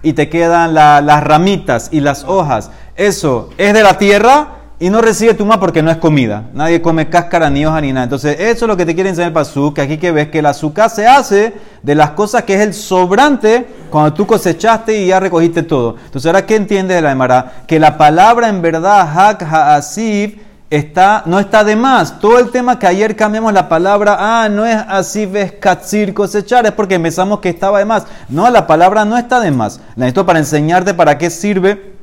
y 0.00 0.12
te 0.12 0.28
quedan 0.28 0.74
la- 0.74 1.00
las 1.00 1.24
ramitas 1.24 1.88
y 1.90 1.98
las 1.98 2.22
hojas. 2.22 2.70
Eso 2.94 3.50
es 3.58 3.74
de 3.74 3.82
la 3.82 3.98
tierra 3.98 4.57
y 4.80 4.90
no 4.90 5.00
recibe 5.00 5.34
tuma 5.34 5.58
porque 5.58 5.82
no 5.82 5.90
es 5.90 5.96
comida. 5.96 6.44
Nadie 6.54 6.80
come 6.80 7.08
cáscara 7.08 7.50
ni 7.50 7.66
hoja 7.66 7.80
ni 7.80 7.92
nada. 7.92 8.04
Entonces, 8.04 8.36
eso 8.38 8.64
es 8.64 8.68
lo 8.68 8.76
que 8.76 8.86
te 8.86 8.94
quiere 8.94 9.10
enseñar 9.10 9.28
el 9.28 9.34
pasú, 9.34 9.74
que 9.74 9.80
aquí 9.80 9.98
que 9.98 10.12
ves 10.12 10.28
que 10.28 10.38
el 10.38 10.46
azúcar 10.46 10.88
se 10.88 11.06
hace 11.06 11.52
de 11.82 11.94
las 11.96 12.10
cosas 12.10 12.44
que 12.44 12.54
es 12.54 12.60
el 12.60 12.74
sobrante 12.74 13.66
cuando 13.90 14.12
tú 14.12 14.26
cosechaste 14.26 14.96
y 14.96 15.06
ya 15.08 15.18
recogiste 15.18 15.64
todo. 15.64 15.96
Entonces, 16.04 16.26
ahora, 16.26 16.46
¿qué 16.46 16.54
entiendes 16.54 16.96
de 16.96 17.02
la 17.02 17.10
Emara? 17.10 17.64
Que 17.66 17.80
la 17.80 17.98
palabra 17.98 18.48
en 18.48 18.62
verdad, 18.62 19.08
hak 19.12 19.42
ha'asif, 19.42 20.36
está, 20.70 21.24
no 21.26 21.40
está 21.40 21.64
de 21.64 21.74
más. 21.74 22.20
Todo 22.20 22.38
el 22.38 22.50
tema 22.52 22.78
que 22.78 22.86
ayer 22.86 23.16
cambiamos 23.16 23.52
la 23.52 23.68
palabra, 23.68 24.16
ah, 24.20 24.48
no 24.48 24.64
es 24.64 24.76
así, 24.88 25.26
ves 25.26 25.52
katsir, 25.52 26.14
cosechar, 26.14 26.66
es 26.66 26.72
porque 26.72 27.00
pensamos 27.00 27.40
que 27.40 27.48
estaba 27.48 27.80
de 27.80 27.84
más. 27.84 28.04
No, 28.28 28.48
la 28.48 28.68
palabra 28.68 29.04
no 29.04 29.18
está 29.18 29.40
de 29.40 29.50
más. 29.50 29.80
Necesito 29.96 30.24
para 30.24 30.38
enseñarte 30.38 30.94
para 30.94 31.18
qué 31.18 31.30
sirve, 31.30 31.94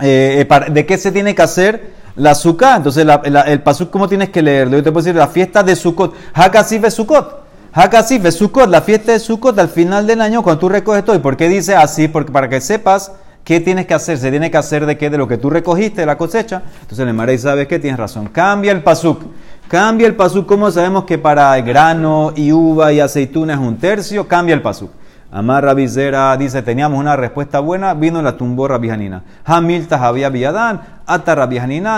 eh, 0.00 0.46
eh, 0.48 0.70
de 0.70 0.86
qué 0.86 0.96
se 0.96 1.12
tiene 1.12 1.34
que 1.34 1.42
hacer 1.42 1.96
la 2.16 2.32
azúcar. 2.32 2.78
Entonces, 2.78 3.06
el 3.46 3.62
pasuk, 3.62 3.90
¿cómo 3.90 4.08
tienes 4.08 4.30
que 4.30 4.42
leerlo? 4.42 4.76
Yo 4.76 4.82
te 4.82 4.90
puedo 4.90 5.04
decir 5.04 5.16
la 5.16 5.28
fiesta 5.28 5.62
de 5.62 5.76
Sukkot. 5.76 6.14
Hakasif 6.34 6.84
es 6.84 6.94
Sukkot. 6.94 7.44
Hakasif 7.72 8.24
es 8.24 8.34
Sukkot, 8.34 8.68
la 8.68 8.80
fiesta 8.80 9.12
de 9.12 9.18
Sukkot 9.18 9.58
al 9.58 9.68
final 9.68 10.06
del 10.06 10.20
año 10.20 10.42
cuando 10.42 10.58
tú 10.60 10.68
recoges 10.68 11.04
todo. 11.04 11.14
¿Y 11.14 11.20
por 11.20 11.36
qué 11.36 11.48
dice 11.48 11.76
así? 11.76 12.08
Porque 12.08 12.32
para 12.32 12.48
que 12.48 12.60
sepas 12.60 13.12
qué 13.44 13.60
tienes 13.60 13.86
que 13.86 13.94
hacer. 13.94 14.18
Se 14.18 14.30
tiene 14.30 14.50
que 14.50 14.56
hacer 14.56 14.86
de 14.86 14.96
qué? 14.96 15.10
De 15.10 15.18
lo 15.18 15.28
que 15.28 15.36
tú 15.36 15.50
recogiste 15.50 16.00
de 16.00 16.06
la 16.06 16.16
cosecha. 16.16 16.62
Entonces 16.80 17.06
el 17.06 17.12
Marey 17.12 17.38
sabe 17.38 17.66
que 17.66 17.78
tienes 17.78 17.98
razón. 17.98 18.28
Cambia 18.28 18.72
el 18.72 18.82
pasuk. 18.82 19.22
Cambia 19.68 20.06
el 20.06 20.16
pasuk. 20.16 20.46
¿Cómo 20.46 20.70
sabemos 20.70 21.04
que 21.04 21.18
para 21.18 21.60
grano 21.60 22.32
y 22.34 22.50
uva 22.50 22.92
y 22.92 23.00
aceituna 23.00 23.54
es 23.54 23.60
un 23.60 23.76
tercio? 23.76 24.26
Cambia 24.26 24.54
el 24.54 24.62
pasuk. 24.62 24.90
Amar 25.30 25.64
Rabizera 25.64 26.36
dice, 26.36 26.62
teníamos 26.62 26.98
una 26.98 27.16
respuesta 27.16 27.58
buena, 27.60 27.94
vino 27.94 28.22
la 28.22 28.36
tumbó 28.36 28.68
Rabbi 28.68 28.90
Hanina. 28.90 29.22
Hamilta 29.44 30.02
había 30.06 30.28
Villadán, 30.28 30.80
Ata 31.06 31.46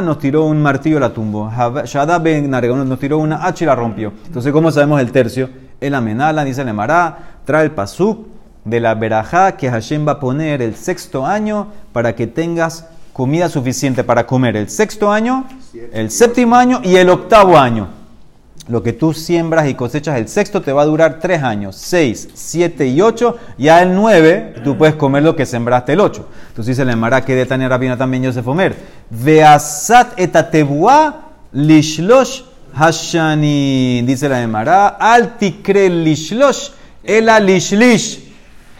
nos 0.03 0.19
tiró 0.19 0.45
un 0.45 0.61
martillo 0.61 1.00
la 1.00 1.11
tumbó. 1.11 1.50
Shadab 1.85 2.23
ben 2.23 2.50
nos 2.50 2.99
tiró 2.99 3.19
una 3.19 3.47
hacha 3.47 3.65
y 3.65 3.67
la 3.67 3.75
rompió. 3.75 4.12
Entonces, 4.27 4.53
¿cómo 4.53 4.71
sabemos 4.71 5.00
el 5.00 5.11
tercio? 5.11 5.49
El 5.81 5.95
amenala, 5.95 6.45
dice 6.45 6.62
el 6.62 6.69
Emará, 6.69 7.19
trae 7.45 7.65
el 7.65 7.71
pasuk 7.71 8.27
de 8.65 8.81
la 8.81 8.95
verajá 8.95 9.57
que 9.57 9.71
Hashem 9.71 10.07
va 10.07 10.12
a 10.12 10.21
poner 10.21 10.61
el 10.61 10.75
sexto 10.75 11.25
año 11.25 11.69
para 11.93 12.15
que 12.15 12.27
tengas 12.27 12.87
comida 13.15 13.49
suficiente 13.49 14.05
para 14.05 14.27
comer 14.27 14.57
el 14.57 14.69
sexto 14.69 15.11
año, 15.11 15.47
el 15.93 16.11
séptimo 16.11 16.55
año 16.55 16.81
y 16.85 16.97
el 16.97 17.09
octavo 17.09 17.59
año. 17.59 17.98
Lo 18.67 18.83
que 18.83 18.93
tú 18.93 19.15
siembras 19.15 19.67
y 19.67 19.75
cosechas 19.75 20.19
el 20.19 20.29
sexto 20.29 20.61
te 20.61 20.73
va 20.73 20.83
a 20.83 20.87
durar 20.87 21.21
tres 21.21 21.43
años, 21.43 21.77
seis, 21.77 22.29
siete 22.35 22.87
y 22.87 23.00
ocho. 23.00 23.38
Ya 23.57 23.81
el 23.83 23.95
nueve, 23.95 24.55
tú 24.62 24.77
puedes 24.77 24.95
comer 24.95 25.23
lo 25.23 25.35
que 25.35 25.47
sembraste 25.47 25.95
el 25.95 26.00
ocho. 26.00 26.29
Entonces 26.49 26.77
dice 26.77 26.85
la 26.85 26.93
Emara 26.93 27.25
que 27.25 27.35
de 27.35 27.47
Tania 27.47 27.69
Rabina 27.69 27.97
también 27.97 28.25
Yosef 28.25 28.47
Omer. 28.47 28.77
Veasat 29.09 30.21
etatebua 30.21 31.31
lishlosh 31.53 32.43
hashani. 32.75 34.03
Dice 34.03 34.29
la 34.29 34.43
Emara, 34.43 34.88
al 34.88 35.38
tikre 35.38 35.88
lishlosh 35.88 36.71
ela 37.03 37.41
lishlish. 37.41 38.25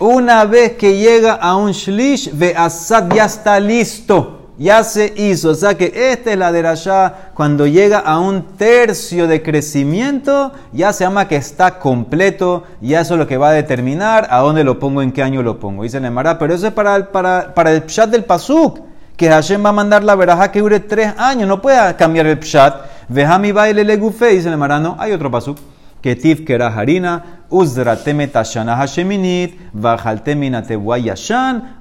Una 0.01 0.45
vez 0.45 0.73
que 0.73 0.99
llega 0.99 1.33
a 1.33 1.57
un 1.57 1.73
shlish, 1.73 2.31
veasat 2.33 3.15
ya 3.15 3.25
está 3.25 3.59
listo 3.59 4.38
ya 4.59 4.83
se 4.85 5.13
hizo. 5.17 5.51
O 5.51 5.55
sea 5.55 5.77
que 5.77 5.93
esta 6.13 6.33
es 6.33 6.39
la 6.39 6.53
de 6.53 6.63
Rasha. 6.63 7.31
Cuando 7.35 7.67
llega 7.67 8.01
a 8.01 8.19
un 8.19 8.43
tercio 8.57 9.27
de 9.27 9.43
crecimiento, 9.43 10.53
ya 10.73 10.93
se 10.93 11.05
llama 11.05 11.29
que 11.29 11.37
está 11.37 11.79
completo. 11.79 12.65
Ya 12.81 13.01
eso 13.01 13.15
es 13.15 13.19
lo 13.19 13.27
que 13.27 13.37
va 13.37 13.51
a 13.51 13.53
determinar 13.53 14.27
a 14.31 14.41
dónde 14.41 14.65
lo 14.65 14.79
pongo, 14.79 15.01
en 15.01 15.13
qué 15.13 15.23
año 15.23 15.43
lo 15.43 15.59
pongo. 15.59 15.85
Dice 15.85 16.01
Nemara, 16.01 16.39
pero 16.39 16.55
eso 16.55 16.67
es 16.67 16.73
para 16.73 16.97
el, 16.97 17.07
para, 17.07 17.55
para 17.55 17.73
el 17.73 17.83
pshat 17.85 18.11
del 18.11 18.25
pasuk. 18.25 18.81
Que 19.17 19.29
Hashem 19.29 19.65
va 19.65 19.71
a 19.71 19.73
mandar 19.73 20.05
la 20.05 20.15
verajá 20.15 20.53
que 20.53 20.61
dure 20.61 20.81
tres 20.81 21.13
años. 21.17 21.49
No 21.49 21.63
puede 21.63 21.95
cambiar 21.97 22.27
el 22.27 22.39
pshat. 22.39 22.83
Vejami 23.09 23.53
baile 23.53 23.85
le 23.85 23.97
gufe. 23.97 24.29
Dice 24.29 24.51
Nemara, 24.51 24.79
no, 24.79 24.97
hay 24.99 25.13
otro 25.13 25.31
pasuk. 25.31 25.59
Que 26.01 26.15
tif 26.17 26.45
que 26.45 26.55
era 26.55 26.69
harina, 26.69 27.45
uzra 27.51 27.97
temet 27.97 28.37
ashana 28.37 28.77
hasheminit, 28.77 29.59
vajaltemina 29.73 30.63
yashan, 30.63 31.79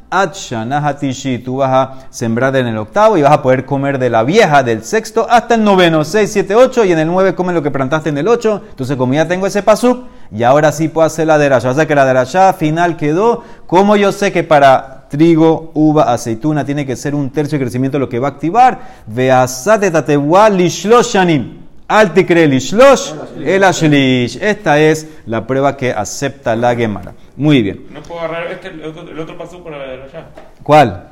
tú 1.43 1.57
vas 1.57 1.69
a 1.69 2.07
sembrar 2.09 2.55
en 2.55 2.67
el 2.67 2.77
octavo 2.77 3.17
y 3.17 3.21
vas 3.21 3.33
a 3.33 3.41
poder 3.41 3.65
comer 3.65 3.99
de 3.99 4.09
la 4.09 4.23
vieja 4.23 4.63
del 4.63 4.83
sexto 4.83 5.27
hasta 5.29 5.55
el 5.55 5.63
noveno, 5.63 6.03
6, 6.03 6.31
7, 6.31 6.55
8 6.55 6.85
y 6.85 6.93
en 6.93 6.99
el 6.99 7.07
9 7.07 7.35
comen 7.35 7.53
lo 7.53 7.61
que 7.61 7.71
plantaste 7.71 8.09
en 8.09 8.17
el 8.17 8.27
8. 8.27 8.63
Entonces, 8.69 8.95
como 8.95 9.13
ya 9.13 9.27
tengo 9.27 9.45
ese 9.47 9.63
pasuk, 9.63 10.05
y 10.31 10.43
ahora 10.43 10.71
sí 10.71 10.87
puedo 10.87 11.05
hacer 11.05 11.27
la 11.27 11.37
derasha. 11.37 11.69
O 11.69 11.73
sea 11.73 11.85
que 11.85 11.95
la 11.95 12.05
derasha 12.05 12.53
final 12.53 12.97
quedó. 12.97 13.43
Como 13.65 13.95
yo 13.95 14.11
sé 14.11 14.31
que 14.31 14.43
para 14.43 15.07
trigo, 15.09 15.71
uva, 15.73 16.13
aceituna 16.13 16.65
tiene 16.65 16.85
que 16.85 16.95
ser 16.95 17.15
un 17.15 17.29
tercio 17.29 17.57
de 17.57 17.65
crecimiento 17.65 17.99
lo 17.99 18.09
que 18.09 18.19
va 18.19 18.27
a 18.27 18.31
activar, 18.31 18.79
veasate 19.07 19.91
tatewa 19.91 20.49
lishlosh 20.49 21.13
shanim. 21.13 21.66
Al 21.87 22.13
tikre 22.13 22.47
lishlosh 22.47 23.13
el 23.43 23.63
ashlish. 23.63 24.37
Esta 24.41 24.79
es 24.79 25.07
la 25.25 25.47
prueba 25.47 25.77
que 25.77 25.91
acepta 25.91 26.55
la 26.55 26.75
Gemara. 26.75 27.13
Muy 27.35 27.61
bien. 27.61 27.87
No 27.91 28.01
puedo 28.01 28.19
agarrar 28.19 28.51
este, 28.51 28.67
el 28.67 28.83
otro, 28.83 29.09
el 29.09 29.19
otro 29.19 29.37
paso 29.37 29.63
para 29.63 29.77
allá. 29.77 30.27
¿Cuál? 30.63 31.11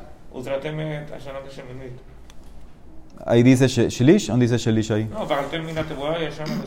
Ahí 3.24 3.42
dice 3.42 3.66
Shlish, 3.66 4.28
¿dónde 4.28 4.46
dice 4.46 4.58
Shlish 4.58 4.92
ahí? 4.92 5.04
No, 5.10 5.26
para 5.26 5.42
terminar 5.44 5.84
te 5.86 5.94
voy 5.94 6.14
a 6.14 6.30
llaman 6.30 6.62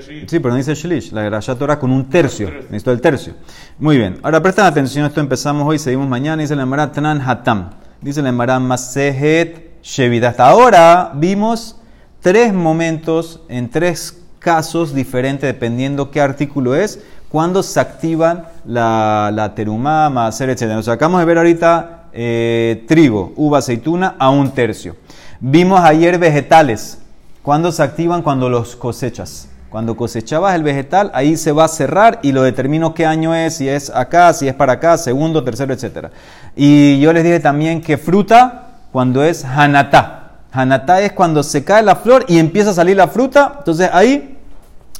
Sí, 0.00 0.38
pero 0.40 0.48
no 0.48 0.56
dice 0.56 0.74
Shlish, 0.74 1.12
la 1.12 1.22
Gerashat 1.22 1.58
Torah 1.58 1.78
con 1.78 1.92
un 1.92 2.08
tercio. 2.08 2.50
Necesito 2.50 2.90
el 2.90 3.00
tercio. 3.00 3.34
Muy 3.78 3.98
bien, 3.98 4.18
ahora 4.22 4.42
prestan 4.42 4.66
atención, 4.66 5.04
esto 5.04 5.20
empezamos 5.20 5.68
hoy, 5.68 5.78
seguimos 5.78 6.08
mañana. 6.08 6.40
Dice 6.40 6.56
la 6.56 6.62
Emara 6.62 6.90
Tran 6.90 7.20
Hatam. 7.20 7.70
Dice 8.00 8.22
la 8.22 8.30
Emara 8.30 8.58
Masehet 8.58 9.82
Shevida. 9.82 10.30
Hasta 10.30 10.48
ahora 10.48 11.12
vimos 11.14 11.81
tres 12.22 12.54
momentos 12.54 13.40
en 13.48 13.68
tres 13.68 14.22
casos 14.38 14.94
diferentes, 14.94 15.52
dependiendo 15.52 16.10
qué 16.10 16.20
artículo 16.20 16.74
es, 16.74 17.00
cuando 17.28 17.62
se 17.62 17.80
activan 17.80 18.46
la, 18.64 19.30
la 19.32 19.54
terumá, 19.54 20.08
maser, 20.10 20.50
etc. 20.50 20.62
Nos 20.68 20.88
acabamos 20.88 21.20
de 21.20 21.26
ver 21.26 21.38
ahorita 21.38 22.04
eh, 22.12 22.84
trigo, 22.86 23.32
uva, 23.36 23.58
aceituna 23.58 24.16
a 24.18 24.30
un 24.30 24.50
tercio. 24.52 24.96
Vimos 25.40 25.80
ayer 25.80 26.18
vegetales. 26.18 26.98
¿Cuándo 27.42 27.72
se 27.72 27.82
activan? 27.82 28.22
Cuando 28.22 28.48
los 28.48 28.76
cosechas. 28.76 29.48
Cuando 29.70 29.96
cosechabas 29.96 30.54
el 30.54 30.62
vegetal, 30.62 31.10
ahí 31.14 31.36
se 31.36 31.50
va 31.50 31.64
a 31.64 31.68
cerrar 31.68 32.20
y 32.22 32.32
lo 32.32 32.42
determino 32.42 32.92
qué 32.92 33.06
año 33.06 33.34
es, 33.34 33.54
si 33.54 33.68
es 33.68 33.88
acá, 33.88 34.34
si 34.34 34.46
es 34.46 34.54
para 34.54 34.74
acá, 34.74 34.98
segundo, 34.98 35.42
tercero, 35.42 35.72
etc. 35.72 36.08
Y 36.54 37.00
yo 37.00 37.12
les 37.14 37.24
dije 37.24 37.40
también 37.40 37.80
que 37.80 37.96
fruta, 37.96 38.76
cuando 38.92 39.24
es 39.24 39.44
hanatá. 39.46 40.21
Hanatá 40.52 41.00
es 41.00 41.12
cuando 41.12 41.42
se 41.42 41.64
cae 41.64 41.82
la 41.82 41.96
flor 41.96 42.24
y 42.28 42.38
empieza 42.38 42.70
a 42.70 42.74
salir 42.74 42.96
la 42.96 43.08
fruta. 43.08 43.54
Entonces 43.58 43.88
ahí 43.92 44.38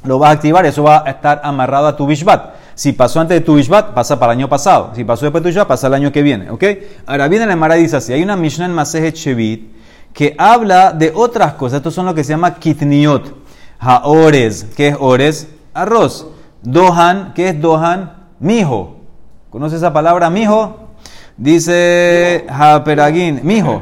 lo 0.03 0.19
vas 0.19 0.31
a 0.31 0.33
activar, 0.33 0.65
eso 0.65 0.83
va 0.83 1.03
a 1.05 1.09
estar 1.11 1.41
amarrado 1.43 1.87
a 1.87 1.95
tu 1.95 2.05
bishvat. 2.05 2.55
Si 2.75 2.91
pasó 2.91 3.19
antes 3.19 3.39
de 3.39 3.45
tu 3.45 3.57
Ishvat, 3.59 3.93
pasa 3.93 4.17
para 4.17 4.33
el 4.33 4.39
año 4.39 4.49
pasado. 4.49 4.91
Si 4.95 5.03
pasó 5.03 5.25
después 5.25 5.43
de 5.43 5.49
tu 5.49 5.51
Ishvat, 5.51 5.67
pasa 5.67 5.87
el 5.87 5.93
año 5.93 6.11
que 6.11 6.23
viene. 6.23 6.49
¿Ok? 6.49 6.63
Ahora 7.05 7.27
viene 7.27 7.45
la 7.45 7.53
Emara 7.53 7.77
y 7.77 7.83
dice 7.83 7.97
así: 7.97 8.13
hay 8.13 8.23
una 8.23 8.35
Mishnah 8.35 8.65
en 8.65 8.73
Masejet 8.73 9.15
Shevit 9.15 9.71
que 10.11 10.35
habla 10.37 10.91
de 10.91 11.11
otras 11.13 11.53
cosas. 11.53 11.77
Estos 11.77 11.93
son 11.93 12.07
lo 12.07 12.15
que 12.15 12.23
se 12.23 12.31
llama 12.31 12.55
kitniot. 12.55 13.35
Haores. 13.79 14.65
¿Qué 14.75 14.87
es 14.89 14.97
ores? 14.99 15.49
Arroz. 15.73 16.27
Dohan. 16.63 17.33
¿Qué 17.35 17.49
es 17.49 17.61
dohan? 17.61 18.13
Mijo. 18.39 18.97
¿Conoce 19.51 19.75
esa 19.75 19.93
palabra, 19.93 20.31
mijo? 20.31 20.82
Dice 21.37 22.45
Haperagin, 22.47 23.39
mijo. 23.43 23.81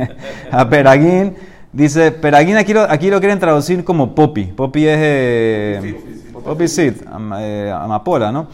Haperagin. 0.50 1.34
Dice, 1.72 2.10
Peragin 2.12 2.56
aquí 2.56 2.72
lo, 2.74 2.82
aquí 2.82 3.10
lo 3.10 3.18
quieren 3.18 3.38
traducir 3.38 3.82
como 3.82 4.14
popi. 4.14 4.44
Popi 4.44 4.86
es... 4.86 4.98
Eh, 5.00 5.96
popi 6.44 6.64
am- 7.10 7.32
eh, 7.38 7.72
amapola, 7.74 8.30
¿no? 8.30 8.48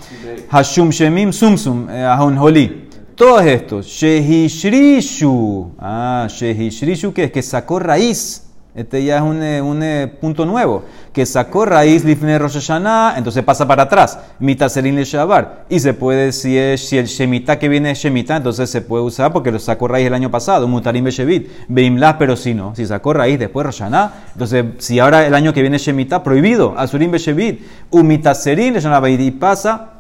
Hashum 0.51 0.91
Shemim 0.91 1.33
Sumsum, 1.33 1.89
eh, 1.91 2.05
Ahonjolí. 2.05 2.89
Todos 3.17 3.45
estos. 3.45 3.87
Shehishrishu. 3.87 5.73
Ah, 5.79 6.29
Shehishrishu, 6.31 7.13
que 7.13 7.25
es 7.25 7.33
que 7.33 7.43
sacó 7.43 7.81
raíz. 7.81 8.45
Este 8.75 9.03
ya 9.03 9.17
es 9.17 9.23
un, 9.23 9.43
eh, 9.43 9.61
un, 9.61 9.83
eh, 9.83 10.07
punto 10.21 10.47
nuevo. 10.47 10.85
Que 11.13 11.27
sacó 11.27 11.65
raíz 11.65 12.05
Lifne 12.05 12.39
Rosh 12.39 12.55
Hashanah, 12.55 13.15
entonces 13.17 13.43
pasa 13.43 13.67
para 13.67 13.85
atrás. 13.85 14.19
Mitaserin 14.39 14.95
le 14.95 15.05
Shabar. 15.05 15.65
Y 15.69 15.81
se 15.81 15.95
puede, 15.95 16.31
si, 16.33 16.57
es, 16.57 16.89
si 16.89 16.97
el 16.97 17.07
Shemitah 17.07 17.59
que 17.59 17.69
viene 17.69 17.91
es 17.91 17.99
Shemitah, 17.99 18.37
entonces 18.37 18.71
se 18.71 18.81
puede 18.81 19.03
usar 19.03 19.33
porque 19.33 19.51
lo 19.51 19.59
sacó 19.59 19.89
raíz 19.89 20.07
el 20.07 20.15
año 20.15 20.31
pasado. 20.31 20.69
Mutarim 20.69 21.05
Beshevit. 21.05 21.49
Beimlah, 21.67 22.19
pero 22.19 22.37
si 22.37 22.55
no. 22.55 22.75
Si 22.77 22.87
sacó 22.87 23.15
raíz 23.15 23.39
después 23.39 23.67
Rosh 23.67 23.79
Hashanah, 23.79 24.13
entonces 24.35 24.65
si 24.79 25.01
ahora 25.01 25.27
el 25.27 25.35
año 25.35 25.53
que 25.53 25.61
viene 25.61 25.77
es 25.77 25.83
Shemitah, 25.83 26.23
prohibido. 26.23 26.75
Asurim 26.79 27.11
Beshevit. 27.11 27.63
Umitaserin 27.91 28.75
le 28.75 28.81
Shabar. 28.81 29.11
Y 29.11 29.31
pasa 29.33 29.99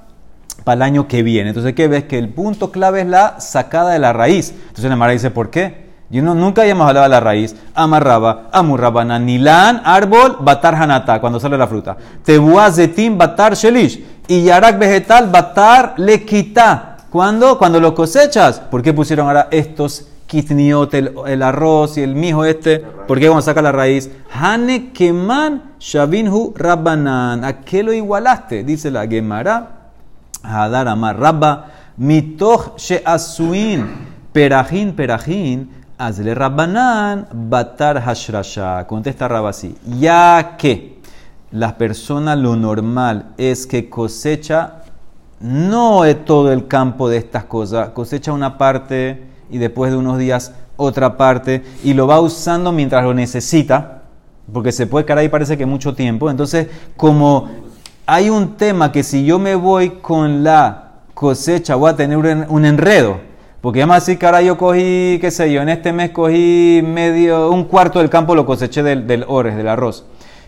para 0.62 0.76
el 0.76 0.82
año 0.82 1.08
que 1.08 1.22
viene. 1.22 1.48
Entonces, 1.48 1.74
¿qué 1.74 1.88
ves? 1.88 2.04
Que 2.04 2.18
el 2.18 2.28
punto 2.28 2.70
clave 2.70 3.00
es 3.00 3.06
la 3.06 3.40
sacada 3.40 3.92
de 3.92 3.98
la 3.98 4.12
raíz. 4.12 4.50
Entonces 4.50 4.84
la 4.84 4.96
Mara 4.96 5.12
dice, 5.12 5.30
¿por 5.30 5.50
qué? 5.50 5.87
Yo 6.10 6.22
no, 6.22 6.34
nunca 6.34 6.62
habíamos 6.62 6.88
hablado 6.88 7.04
de 7.04 7.10
la 7.10 7.20
raíz. 7.20 7.54
Amarraba, 7.74 8.48
amurrabana, 8.52 9.18
nilan, 9.18 9.82
árbol, 9.84 10.38
batar 10.40 10.74
hanata, 10.74 11.20
cuando 11.20 11.38
sale 11.38 11.58
la 11.58 11.66
fruta. 11.66 11.96
Tebuá, 12.24 12.70
zetim, 12.72 13.18
batar, 13.18 13.54
shelish. 13.54 14.02
Y 14.26 14.44
yarak 14.44 14.78
vegetal, 14.78 15.28
batar, 15.30 15.94
lequita. 15.98 16.96
¿Cuándo? 17.10 17.58
Cuando 17.58 17.80
lo 17.80 17.94
cosechas. 17.94 18.60
¿Por 18.60 18.82
qué 18.82 18.92
pusieron 18.92 19.26
ahora 19.26 19.48
estos 19.50 20.08
kitniot, 20.26 20.94
el, 20.94 21.14
el 21.26 21.42
arroz 21.42 21.98
y 21.98 22.02
el 22.02 22.14
mijo 22.14 22.44
este? 22.44 22.78
¿Por 22.80 23.18
qué 23.18 23.26
cuando 23.26 23.42
saca 23.42 23.62
la 23.62 23.72
raíz? 23.72 24.10
Hane 24.32 24.92
keman 24.92 25.74
shavinhu 25.78 26.54
rabbanan. 26.56 27.44
¿A 27.44 27.60
qué 27.60 27.82
lo 27.82 27.92
igualaste? 27.92 28.64
Dice 28.64 28.90
la 28.90 29.06
Gemara. 29.06 29.78
Hadar 30.42 30.88
Amar 30.88 31.18
Rabba, 31.18 31.66
mitoch 31.96 32.78
she'asuin, 32.78 34.06
perajin, 34.32 34.94
perajin, 34.94 35.77
hazle 35.98 36.34
rabbanan, 36.34 37.26
batar 37.32 37.98
hashrasha. 37.98 38.86
Contesta 38.86 39.26
Rabba 39.26 39.50
así, 39.50 39.76
ya 39.98 40.56
que 40.56 41.00
la 41.50 41.76
persona 41.76 42.36
lo 42.36 42.56
normal 42.56 43.32
es 43.36 43.66
que 43.66 43.90
cosecha 43.90 44.82
no 45.40 46.04
es 46.04 46.24
todo 46.24 46.52
el 46.52 46.68
campo 46.68 47.08
de 47.08 47.18
estas 47.18 47.44
cosas, 47.44 47.90
cosecha 47.90 48.32
una 48.32 48.58
parte 48.58 49.24
y 49.50 49.58
después 49.58 49.90
de 49.90 49.96
unos 49.96 50.18
días 50.18 50.52
otra 50.76 51.16
parte 51.16 51.64
y 51.82 51.94
lo 51.94 52.06
va 52.06 52.20
usando 52.20 52.70
mientras 52.72 53.02
lo 53.02 53.12
necesita, 53.12 54.02
porque 54.52 54.72
se 54.72 54.86
puede 54.86 55.04
quedar 55.04 55.18
ahí 55.18 55.28
parece 55.28 55.58
que 55.58 55.66
mucho 55.66 55.94
tiempo. 55.94 56.30
Entonces, 56.30 56.68
como 56.96 57.48
hay 58.06 58.30
un 58.30 58.56
tema 58.56 58.92
que 58.92 59.02
si 59.02 59.24
yo 59.24 59.38
me 59.38 59.54
voy 59.54 59.90
con 60.00 60.44
la 60.44 60.92
cosecha 61.14 61.74
voy 61.74 61.90
a 61.90 61.96
tener 61.96 62.16
un 62.16 62.64
enredo. 62.64 63.27
Porque 63.60 63.80
vamos 63.80 63.96
a 63.96 63.98
decir 64.00 64.18
que 64.18 64.44
yo 64.44 64.56
cogí, 64.56 65.18
qué 65.20 65.30
sé 65.30 65.52
yo, 65.52 65.62
en 65.62 65.68
este 65.68 65.92
mes 65.92 66.10
cogí 66.10 66.80
medio, 66.84 67.50
un 67.50 67.64
cuarto 67.64 67.98
del 67.98 68.08
campo 68.08 68.34
lo 68.34 68.46
coseché 68.46 68.82
del, 68.82 69.06
del 69.06 69.24
ores, 69.26 69.56
del 69.56 69.68
arroz. 69.68 70.04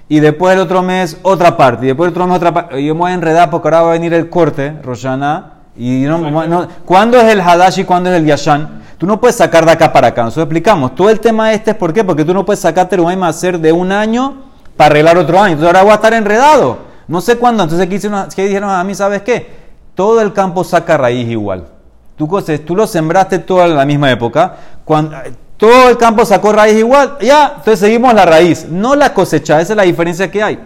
Y 0.08 0.20
después 0.20 0.54
el 0.54 0.60
otro 0.60 0.82
mes 0.82 1.18
otra 1.22 1.56
parte, 1.56 1.84
y 1.84 1.88
después 1.88 2.08
el 2.08 2.12
otro 2.12 2.26
mes 2.26 2.36
otra 2.36 2.54
parte. 2.54 2.84
Yo 2.84 2.94
me 2.94 3.00
voy 3.00 3.10
a 3.10 3.14
enredar 3.14 3.50
porque 3.50 3.68
ahora 3.68 3.82
va 3.82 3.88
a 3.90 3.92
venir 3.92 4.14
el 4.14 4.28
corte, 4.28 4.74
Roshana. 4.82 5.54
Y 5.76 6.02
no, 6.02 6.18
no- 6.18 6.68
¿Cuándo 6.84 7.18
es 7.18 7.24
el 7.32 7.40
Hadash 7.40 7.80
y 7.80 7.84
cuándo 7.84 8.10
es 8.10 8.16
el 8.16 8.26
Yashan? 8.26 8.82
Tú 8.98 9.06
no 9.06 9.20
puedes 9.20 9.36
sacar 9.36 9.64
de 9.64 9.70
acá 9.72 9.92
para 9.92 10.08
acá. 10.08 10.22
Nosotros 10.24 10.44
explicamos. 10.44 10.94
Todo 10.94 11.08
el 11.10 11.20
tema 11.20 11.52
este 11.52 11.70
es 11.70 11.76
por 11.76 11.92
qué. 11.92 12.04
Porque 12.04 12.24
tú 12.24 12.34
no 12.34 12.44
puedes 12.44 12.60
sacar 12.60 12.88
Terumay 12.88 13.16
hacer 13.22 13.58
de 13.58 13.72
un 13.72 13.90
año 13.92 14.42
para 14.76 14.90
arreglar 14.90 15.16
otro 15.16 15.40
año. 15.40 15.52
Entonces 15.54 15.68
ahora 15.68 15.82
voy 15.82 15.92
a 15.92 15.94
estar 15.94 16.12
enredado. 16.12 16.78
No 17.08 17.20
sé 17.20 17.38
cuándo. 17.38 17.62
Entonces, 17.62 17.88
¿qué, 17.88 17.94
hicieron, 17.94 18.26
qué 18.34 18.44
dijeron 18.44 18.68
a 18.68 18.84
mí? 18.84 18.94
¿Sabes 18.94 19.22
qué? 19.22 19.48
Todo 19.94 20.20
el 20.20 20.32
campo 20.32 20.64
saca 20.64 20.98
raíz 20.98 21.28
igual. 21.28 21.66
Tú, 22.20 22.28
tú 22.66 22.76
lo 22.76 22.86
sembraste 22.86 23.38
toda 23.38 23.66
la 23.66 23.86
misma 23.86 24.10
época. 24.10 24.54
Cuando, 24.84 25.16
todo 25.56 25.88
el 25.88 25.96
campo 25.96 26.26
sacó 26.26 26.52
raíz 26.52 26.76
igual. 26.76 27.16
Ya, 27.22 27.54
entonces 27.56 27.78
seguimos 27.78 28.12
la 28.12 28.26
raíz. 28.26 28.66
No 28.68 28.94
la 28.94 29.14
cosecha. 29.14 29.58
Esa 29.58 29.72
es 29.72 29.76
la 29.78 29.84
diferencia 29.84 30.30
que 30.30 30.42
hay. 30.42 30.60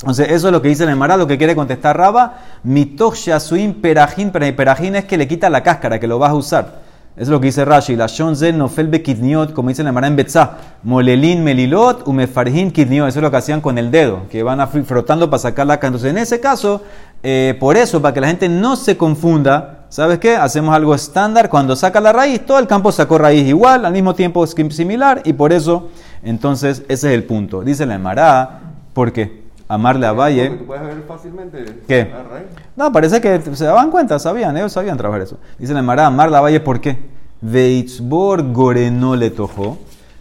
Entonces, 0.00 0.30
eso 0.30 0.48
es 0.48 0.52
lo 0.52 0.60
que 0.60 0.66
dice 0.66 0.82
el 0.82 0.88
Emara, 0.88 1.16
lo 1.16 1.28
que 1.28 1.38
quiere 1.38 1.54
contestar 1.54 1.96
Raba. 1.96 2.38
Mitoch 2.64 3.14
shasuim 3.14 3.74
perajin, 3.74 4.32
perajin 4.32 4.96
es 4.96 5.04
que 5.04 5.16
le 5.16 5.28
quita 5.28 5.48
la 5.48 5.62
cáscara, 5.62 6.00
que 6.00 6.08
lo 6.08 6.18
vas 6.18 6.30
a 6.30 6.34
usar. 6.34 6.80
Eso 7.14 7.22
es 7.22 7.28
lo 7.28 7.40
que 7.40 7.46
dice 7.46 7.64
Rashi. 7.64 7.94
La 7.94 8.08
shonzel 8.08 8.58
nofel 8.58 8.88
bekidniot, 8.88 9.52
como 9.52 9.68
dice 9.68 9.82
el 9.82 9.88
Emara 9.88 10.08
en 10.08 10.16
Betzá. 10.16 10.56
Molelin 10.82 11.44
melilot, 11.44 12.08
umefarjin 12.08 12.72
kidniot. 12.72 13.06
Eso 13.06 13.20
es 13.20 13.22
lo 13.22 13.30
que 13.30 13.36
hacían 13.36 13.60
con 13.60 13.78
el 13.78 13.92
dedo, 13.92 14.22
que 14.28 14.42
van 14.42 14.68
frotando 14.84 15.30
para 15.30 15.38
sacar 15.38 15.68
la 15.68 15.74
cáscara. 15.74 15.88
Entonces, 15.88 16.10
en 16.10 16.18
ese 16.18 16.40
caso, 16.40 16.82
eh, 17.22 17.56
por 17.60 17.76
eso, 17.76 18.02
para 18.02 18.12
que 18.12 18.20
la 18.20 18.26
gente 18.26 18.48
no 18.48 18.74
se 18.74 18.96
confunda, 18.96 19.79
¿sabes 19.90 20.18
qué? 20.18 20.36
Hacemos 20.36 20.74
algo 20.74 20.94
estándar. 20.94 21.50
Cuando 21.50 21.76
saca 21.76 22.00
la 22.00 22.12
raíz, 22.12 22.46
todo 22.46 22.58
el 22.58 22.66
campo 22.66 22.90
sacó 22.90 23.18
raíz 23.18 23.46
igual, 23.46 23.84
al 23.84 23.92
mismo 23.92 24.14
tiempo 24.14 24.42
es 24.42 24.54
similar, 24.70 25.20
y 25.24 25.34
por 25.34 25.52
eso, 25.52 25.90
entonces, 26.22 26.82
ese 26.88 27.08
es 27.08 27.14
el 27.14 27.24
punto. 27.24 27.60
Dice 27.60 27.84
la 27.84 27.96
Emara, 27.96 28.60
¿por 28.94 29.12
qué? 29.12 29.40
Amarle 29.68 30.06
a 30.06 30.12
Valle. 30.12 30.46
Porque 30.48 30.60
tú 30.62 30.66
puedes 30.66 30.82
ver 30.82 31.04
fácilmente 31.06 31.64
¿Qué? 31.86 32.10
la 32.10 32.22
raíz. 32.24 32.46
No, 32.74 32.90
parece 32.90 33.20
que 33.20 33.40
se 33.54 33.64
daban 33.64 33.90
cuenta, 33.90 34.18
sabían, 34.18 34.56
ellos 34.56 34.72
sabían 34.72 34.96
trabajar 34.96 35.22
eso. 35.22 35.38
Dice 35.58 35.74
la 35.74 35.82
Mara, 35.82 36.06
Amar 36.06 36.30
la 36.30 36.40
Valle, 36.40 36.60
¿por 36.60 36.80
qué? 36.80 36.98
Veitzbor 37.40 38.52
goreno 38.52 39.14
le 39.16 39.30
tojó, 39.30 39.78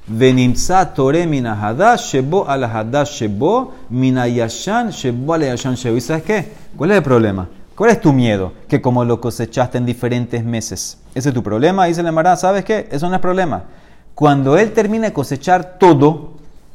venimsa 0.08 0.94
tore 0.94 1.28
mina 1.28 1.54
hadash 1.54 2.14
shebo 2.14 2.48
al 2.48 2.64
hadash 2.64 3.22
shebo, 3.22 3.74
mina 3.90 4.28
yashan 4.28 4.90
shebo 4.92 5.34
al 5.34 5.42
yashan 5.42 5.76
shebo. 5.76 5.98
¿Y 5.98 6.02
sabes 6.02 6.24
qué? 6.24 6.54
¿Cuál 6.78 6.92
es 6.92 6.98
el 6.98 7.04
problema? 7.04 7.48
¿Cuál 7.80 7.92
es 7.92 8.02
tu 8.02 8.12
miedo? 8.12 8.52
Que 8.68 8.82
como 8.82 9.06
lo 9.06 9.22
cosechaste 9.22 9.78
en 9.78 9.86
diferentes 9.86 10.44
meses. 10.44 10.98
Ese 11.16 11.30
es 11.30 11.34
tu 11.34 11.42
problema. 11.42 11.86
Dice 11.86 12.04
la 12.04 12.12
Mara, 12.12 12.36
¿sabes 12.36 12.66
qué? 12.66 12.90
Eso 12.92 13.08
no 13.08 13.16
es 13.16 13.22
problema. 13.22 13.64
Cuando 14.16 14.58
él 14.58 14.74
termine 14.74 15.08
de 15.08 15.14
cosechar 15.14 15.78
todo 15.80 16.32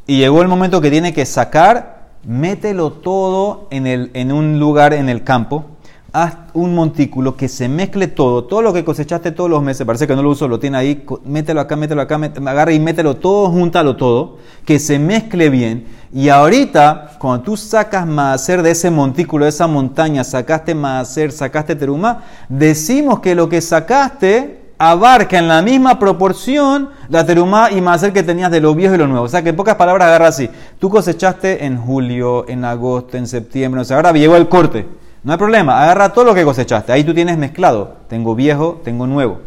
y 0.06 0.16
llegó 0.16 0.40
el 0.40 0.48
momento 0.48 0.80
que 0.80 0.90
tiene 0.90 1.12
que 1.12 1.26
sacar, 1.26 2.08
mételo 2.26 2.90
todo 2.90 3.68
en, 3.70 3.86
el, 3.86 4.12
en 4.14 4.32
un 4.32 4.58
lugar 4.58 4.94
en 4.94 5.10
el 5.10 5.24
campo, 5.24 5.66
haz 6.14 6.36
un 6.52 6.76
montículo 6.76 7.36
que 7.36 7.48
se 7.48 7.68
mezcle 7.68 8.06
todo, 8.06 8.44
todo 8.44 8.62
lo 8.62 8.72
que 8.72 8.84
cosechaste 8.84 9.32
todos 9.32 9.50
los 9.50 9.60
meses, 9.64 9.84
parece 9.84 10.06
que 10.06 10.14
no 10.14 10.22
lo 10.22 10.30
uso, 10.30 10.46
lo 10.46 10.60
tiene 10.60 10.78
ahí, 10.78 11.04
mételo 11.24 11.60
acá, 11.60 11.74
mételo 11.74 12.00
acá, 12.00 12.18
met- 12.18 12.38
agarra 12.48 12.72
y 12.72 12.78
mételo 12.78 13.16
todo, 13.16 13.50
júntalo 13.50 13.96
todo, 13.96 14.38
que 14.64 14.78
se 14.78 15.00
mezcle 15.00 15.50
bien. 15.50 15.86
Y 16.12 16.28
ahorita, 16.28 17.16
cuando 17.18 17.42
tú 17.42 17.56
sacas 17.56 18.06
maaser 18.06 18.62
de 18.62 18.70
ese 18.70 18.92
montículo, 18.92 19.44
de 19.44 19.48
esa 19.48 19.66
montaña, 19.66 20.22
sacaste 20.22 20.72
maaser, 20.72 21.32
sacaste 21.32 21.74
teruma, 21.74 22.22
decimos 22.48 23.18
que 23.18 23.34
lo 23.34 23.48
que 23.48 23.60
sacaste 23.60 24.60
abarca 24.78 25.36
en 25.38 25.48
la 25.48 25.62
misma 25.62 25.98
proporción 25.98 26.90
la 27.08 27.26
terumá 27.26 27.72
y 27.72 27.80
maaser 27.80 28.12
que 28.12 28.22
tenías 28.22 28.52
de 28.52 28.60
lo 28.60 28.72
viejo 28.76 28.94
y 28.94 28.98
lo 28.98 29.08
nuevo. 29.08 29.24
O 29.24 29.28
sea 29.28 29.42
que 29.42 29.48
en 29.48 29.56
pocas 29.56 29.74
palabras 29.74 30.06
agarra 30.06 30.28
así. 30.28 30.48
Tú 30.78 30.88
cosechaste 30.90 31.64
en 31.64 31.76
julio, 31.76 32.48
en 32.48 32.64
agosto, 32.64 33.16
en 33.16 33.26
septiembre, 33.26 33.80
o 33.80 33.84
sea, 33.84 33.96
ahora 33.96 34.12
llegó 34.12 34.36
el 34.36 34.48
corte. 34.48 34.86
No 35.24 35.32
hay 35.32 35.38
problema, 35.38 35.82
agarra 35.82 36.12
todo 36.12 36.26
lo 36.26 36.34
que 36.34 36.44
cosechaste. 36.44 36.92
Ahí 36.92 37.02
tú 37.02 37.14
tienes 37.14 37.38
mezclado. 37.38 37.96
Tengo 38.08 38.34
viejo, 38.34 38.82
tengo 38.84 39.06
nuevo. 39.06 39.40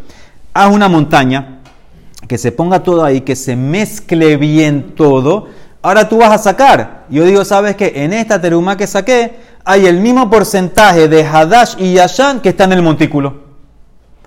Haz 0.52 0.74
una 0.74 0.90
montaña, 0.90 1.60
que 2.28 2.40
se 2.40 2.52
ponga 2.52 2.82
todo 2.82 3.04
ahí, 3.04 3.22
que 3.22 3.36
se 3.36 3.56
mezcle 3.56 4.38
bien 4.38 4.96
todo. 4.96 5.48
Ahora 5.84 6.10
tú 6.10 6.18
vas 6.18 6.32
a 6.32 6.40
sacar. 6.40 7.06
Yo 7.10 7.24
digo, 7.26 7.46
¿sabes 7.46 7.76
qué? 7.76 7.94
En 7.96 8.12
esta 8.12 8.42
terumá 8.42 8.76
que 8.76 8.88
saqué, 8.88 9.36
hay 9.64 9.86
el 9.86 10.00
mismo 10.00 10.32
porcentaje 10.32 11.08
de 11.08 11.24
Hadash 11.24 11.76
y 11.78 11.94
Yashan 11.94 12.42
que 12.42 12.50
está 12.50 12.64
en 12.64 12.74
el 12.74 12.82
montículo. 12.82 13.46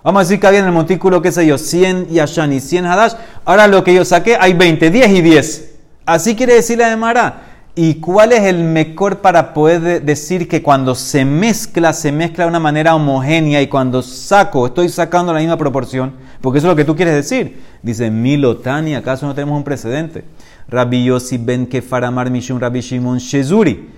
Vamos 0.05 0.21
a 0.21 0.23
decir 0.23 0.39
que 0.39 0.47
había 0.47 0.61
en 0.61 0.67
el 0.67 0.73
montículo, 0.73 1.21
qué 1.21 1.33
sé 1.33 1.45
yo, 1.45 1.59
100 1.59 2.11
Yashan 2.11 2.53
y 2.53 2.61
100 2.61 2.87
Hadash. 2.87 3.15
Ahora 3.45 3.67
lo 3.67 3.83
que 3.83 3.93
yo 3.93 4.05
saqué, 4.05 4.37
hay 4.41 4.55
20, 4.55 4.89
10 4.89 5.11
y 5.11 5.21
10. 5.21 5.75
Así 6.07 6.37
quiere 6.37 6.55
decir 6.55 6.79
la 6.79 6.91
de 6.91 6.97
Mara. 6.97 7.50
¿Y 7.83 7.95
cuál 7.95 8.33
es 8.33 8.43
el 8.43 8.59
mejor 8.63 9.21
para 9.21 9.55
poder 9.55 9.81
de- 9.81 10.01
decir 10.01 10.47
que 10.49 10.63
cuando 10.63 10.95
se 10.95 11.25
mezcla, 11.25 11.95
se 11.95 12.13
mezcla 12.13 12.45
de 12.45 12.51
una 12.51 12.61
manera 12.61 12.95
homogénea 12.95 13.63
y 13.63 13.69
cuando 13.69 14.03
saco, 14.03 14.67
estoy 14.67 14.91
sacando 14.91 15.33
la 15.33 15.39
misma 15.41 15.57
proporción? 15.57 16.13
Porque 16.43 16.59
eso 16.59 16.67
es 16.69 16.73
lo 16.73 16.77
que 16.77 16.85
tú 16.85 16.95
quieres 16.95 17.15
decir. 17.15 17.59
Dice 17.83 18.11
Milotani, 18.11 18.95
¿acaso 18.97 19.25
no 19.27 19.35
tenemos 19.35 19.57
un 19.57 19.65
precedente? 19.65 20.25
Rabbi 20.69 21.05
Yossi 21.07 21.39
ben 21.39 21.67
Kefaramar 21.67 22.31
Mishun 22.31 22.61
Rabbi 22.61 22.81
Shimon 22.83 23.17
Shezuri. 23.17 23.89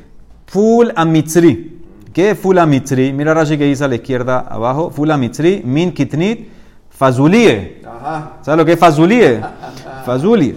Full 0.46 0.90
a 0.94 1.04
Mitzri. 1.04 1.80
¿Qué 2.12 2.30
es 2.30 2.38
Fula 2.38 2.66
Mitzri? 2.66 3.12
Mira 3.12 3.34
Rashi 3.34 3.58
que 3.58 3.64
dice 3.64 3.82
a 3.82 3.88
la 3.88 3.96
izquierda 3.96 4.40
abajo. 4.48 4.90
Fula 4.90 5.16
Mitzri, 5.16 5.62
Min 5.64 5.92
Kitnit, 5.92 6.46
Fazulie. 6.88 7.80
¿Sabes 8.42 8.58
lo 8.58 8.64
que 8.64 8.72
es 8.74 8.78
Fazulie? 8.78 9.40
Fazulie. 10.06 10.54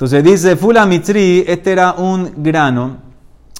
Entonces 0.00 0.24
dice 0.24 0.56
Fula 0.56 0.86
Mitzri, 0.86 1.44
este 1.46 1.72
era 1.72 1.92
un 1.92 2.32
grano. 2.38 2.96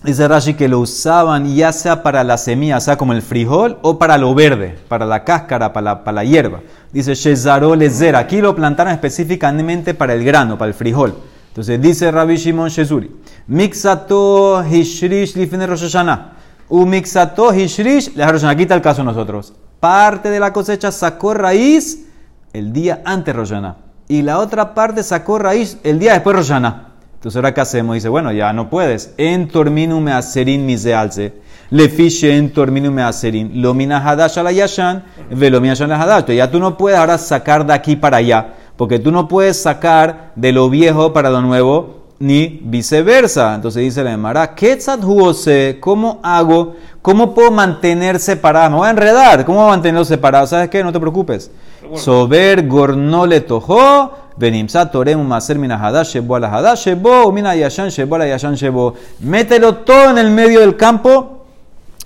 Dice 0.03 0.26
Rashi 0.26 0.55
que 0.55 0.68
lo 0.68 0.81
usaban 0.81 1.55
ya 1.55 1.70
sea 1.70 2.03
para 2.03 2.24
la 2.24 2.38
semilla, 2.38 2.79
o 2.79 2.81
sea, 2.81 2.96
como 2.96 3.12
el 3.12 3.20
frijol, 3.20 3.76
o 3.83 3.98
para 3.98 4.16
lo 4.16 4.35
verde, 4.35 4.79
para 4.88 5.05
la 5.05 5.22
cáscara, 5.22 5.74
para 5.74 5.85
la, 5.85 6.03
para 6.03 6.14
la 6.14 6.24
hierba. 6.24 6.62
Dice 6.94 7.14
Shezaro 7.14 7.74
Lezer. 7.74 8.16
Aquí 8.16 8.40
lo 8.40 8.57
plantaron 8.57 8.94
específicamente 8.94 9.92
para 9.92 10.14
el 10.14 10.24
grano, 10.24 10.57
para 10.57 10.70
el 10.70 10.74
frijol. 10.74 11.14
Entonces 11.48 11.79
dice 11.79 12.11
Rabbi 12.11 12.37
Shimon 12.37 12.70
Shezuri, 12.70 13.14
Mixato 13.46 14.64
Hishrish 14.64 15.37
Lifne 15.37 15.66
Rosh 15.66 15.83
Hashanah. 15.83 16.33
U 16.70 16.87
Mixato 16.87 17.53
Hishrish 17.53 18.16
Rosh. 18.16 18.44
Aquí 18.44 18.62
está 18.62 18.74
el 18.74 18.81
caso 18.81 19.05
nosotros. 19.05 19.53
Parte 19.79 20.31
de 20.31 20.40
la 20.40 20.55
cosecha 20.55 20.90
sacó 20.90 21.35
raíz 21.35 22.07
el 22.55 22.72
día 22.72 23.03
antes 23.05 23.37
Rosh 23.37 23.50
Hashanah. 23.50 23.89
Y 24.11 24.23
la 24.23 24.40
otra 24.40 24.75
parte 24.75 25.05
sacó 25.05 25.38
raíz 25.38 25.79
el 25.85 26.01
día 26.01 26.14
después 26.14 26.35
de 26.35 26.40
Rosh 26.40 26.49
Hashanah. 26.49 26.88
Entonces 27.14 27.37
ahora 27.37 27.55
qué 27.55 27.61
hacemos? 27.61 27.94
Dice, 27.94 28.09
bueno, 28.09 28.33
ya 28.33 28.53
no 28.53 28.68
puedes. 28.68 29.14
En 29.16 29.46
torminu 29.46 30.01
me 30.01 30.11
aserin 30.11 30.66
misealce. 30.66 31.35
Le 31.70 31.88
fiche 31.88 32.37
en 32.37 32.53
torminu 32.53 32.90
me 32.90 33.05
aserin. 33.05 33.62
Lomina 33.62 33.99
hadash 34.05 34.37
a 34.38 34.42
la 34.42 34.51
yashan. 34.51 35.05
Velomina 35.31 35.75
hadash. 35.75 36.27
Ya 36.33 36.51
tú 36.51 36.59
no 36.59 36.77
puedes 36.77 36.99
ahora 36.99 37.18
sacar 37.18 37.64
de 37.64 37.73
aquí 37.73 37.94
para 37.94 38.16
allá. 38.16 38.55
Porque 38.77 38.99
tú 38.99 39.12
no 39.12 39.29
puedes 39.29 39.62
sacar 39.62 40.33
de 40.35 40.51
lo 40.51 40.68
viejo 40.68 41.12
para 41.12 41.31
lo 41.31 41.40
nuevo, 41.40 42.00
ni 42.20 42.61
viceversa. 42.62 43.54
Entonces 43.54 43.83
dice 43.83 44.04
la 44.04 44.12
Emara, 44.12 44.54
¿Quetzat 44.54 45.02
huose? 45.02 45.78
¿Cómo 45.80 46.20
hago? 46.22 46.76
¿Cómo 47.00 47.35
puedo 47.35 47.50
mantener 47.50 48.20
separado? 48.20 48.70
Me 48.70 48.76
voy 48.76 48.87
a 48.88 48.90
enredar. 48.90 49.44
¿Cómo 49.46 49.61
voy 49.61 49.68
a 49.68 49.70
mantenerlo 49.70 50.04
separado? 50.04 50.46
¿Sabes 50.46 50.68
qué? 50.68 50.85
No 50.85 50.92
te 50.92 51.00
preocupes. 51.00 51.50
Sober 51.96 52.68
gornole 52.68 53.40
tojo. 53.40 54.12
Benimsa 54.37 54.90
torem 54.90 55.22
maser 55.26 55.59
mina 55.59 55.76
hadash 55.76 56.12
shebo 56.12 56.37
a 56.37 56.40
la 56.40 56.48
hadash 56.52 56.85
shebo. 56.85 57.33
Mina 57.33 57.56
yashan 57.56 57.88
shebo 57.88 58.18
yashan 58.18 58.54
shebo. 58.54 58.94
Mételo 59.20 59.76
todo 59.76 60.11
en 60.11 60.18
el 60.18 60.30
medio 60.30 60.61
del 60.61 60.76
campo. 60.76 61.46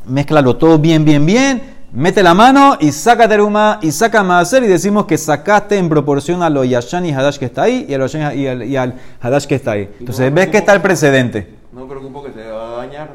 Mézclalo 0.06 0.56
todo 0.56 0.78
bien, 0.78 1.04
bien, 1.04 1.26
bien. 1.26 1.73
Mete 1.96 2.24
la 2.24 2.34
mano 2.34 2.76
y 2.80 2.90
saca 2.90 3.28
teruma 3.28 3.78
y 3.80 3.92
saca 3.92 4.24
maaser 4.24 4.64
y 4.64 4.66
decimos 4.66 5.06
que 5.06 5.16
sacaste 5.16 5.78
en 5.78 5.88
proporción 5.88 6.42
a 6.42 6.50
lo 6.50 6.64
yashan 6.64 7.06
y 7.06 7.12
hadash 7.12 7.38
que 7.38 7.44
está 7.44 7.62
ahí 7.62 7.86
y, 7.88 7.94
a 7.94 7.98
lo 7.98 8.06
y 8.34 8.48
al, 8.48 8.64
y 8.64 8.76
al 8.76 8.94
hadash 9.20 9.46
que 9.46 9.54
está 9.54 9.72
ahí. 9.72 9.88
Entonces 10.00 10.34
ves 10.34 10.48
que 10.48 10.58
está 10.58 10.72
el 10.72 10.80
precedente. 10.80 11.54
No 11.72 11.82
me 11.82 11.86
preocupo 11.86 12.24
que 12.24 12.32
se 12.32 12.50
va 12.50 12.66
a 12.66 12.76
dañar 12.78 13.10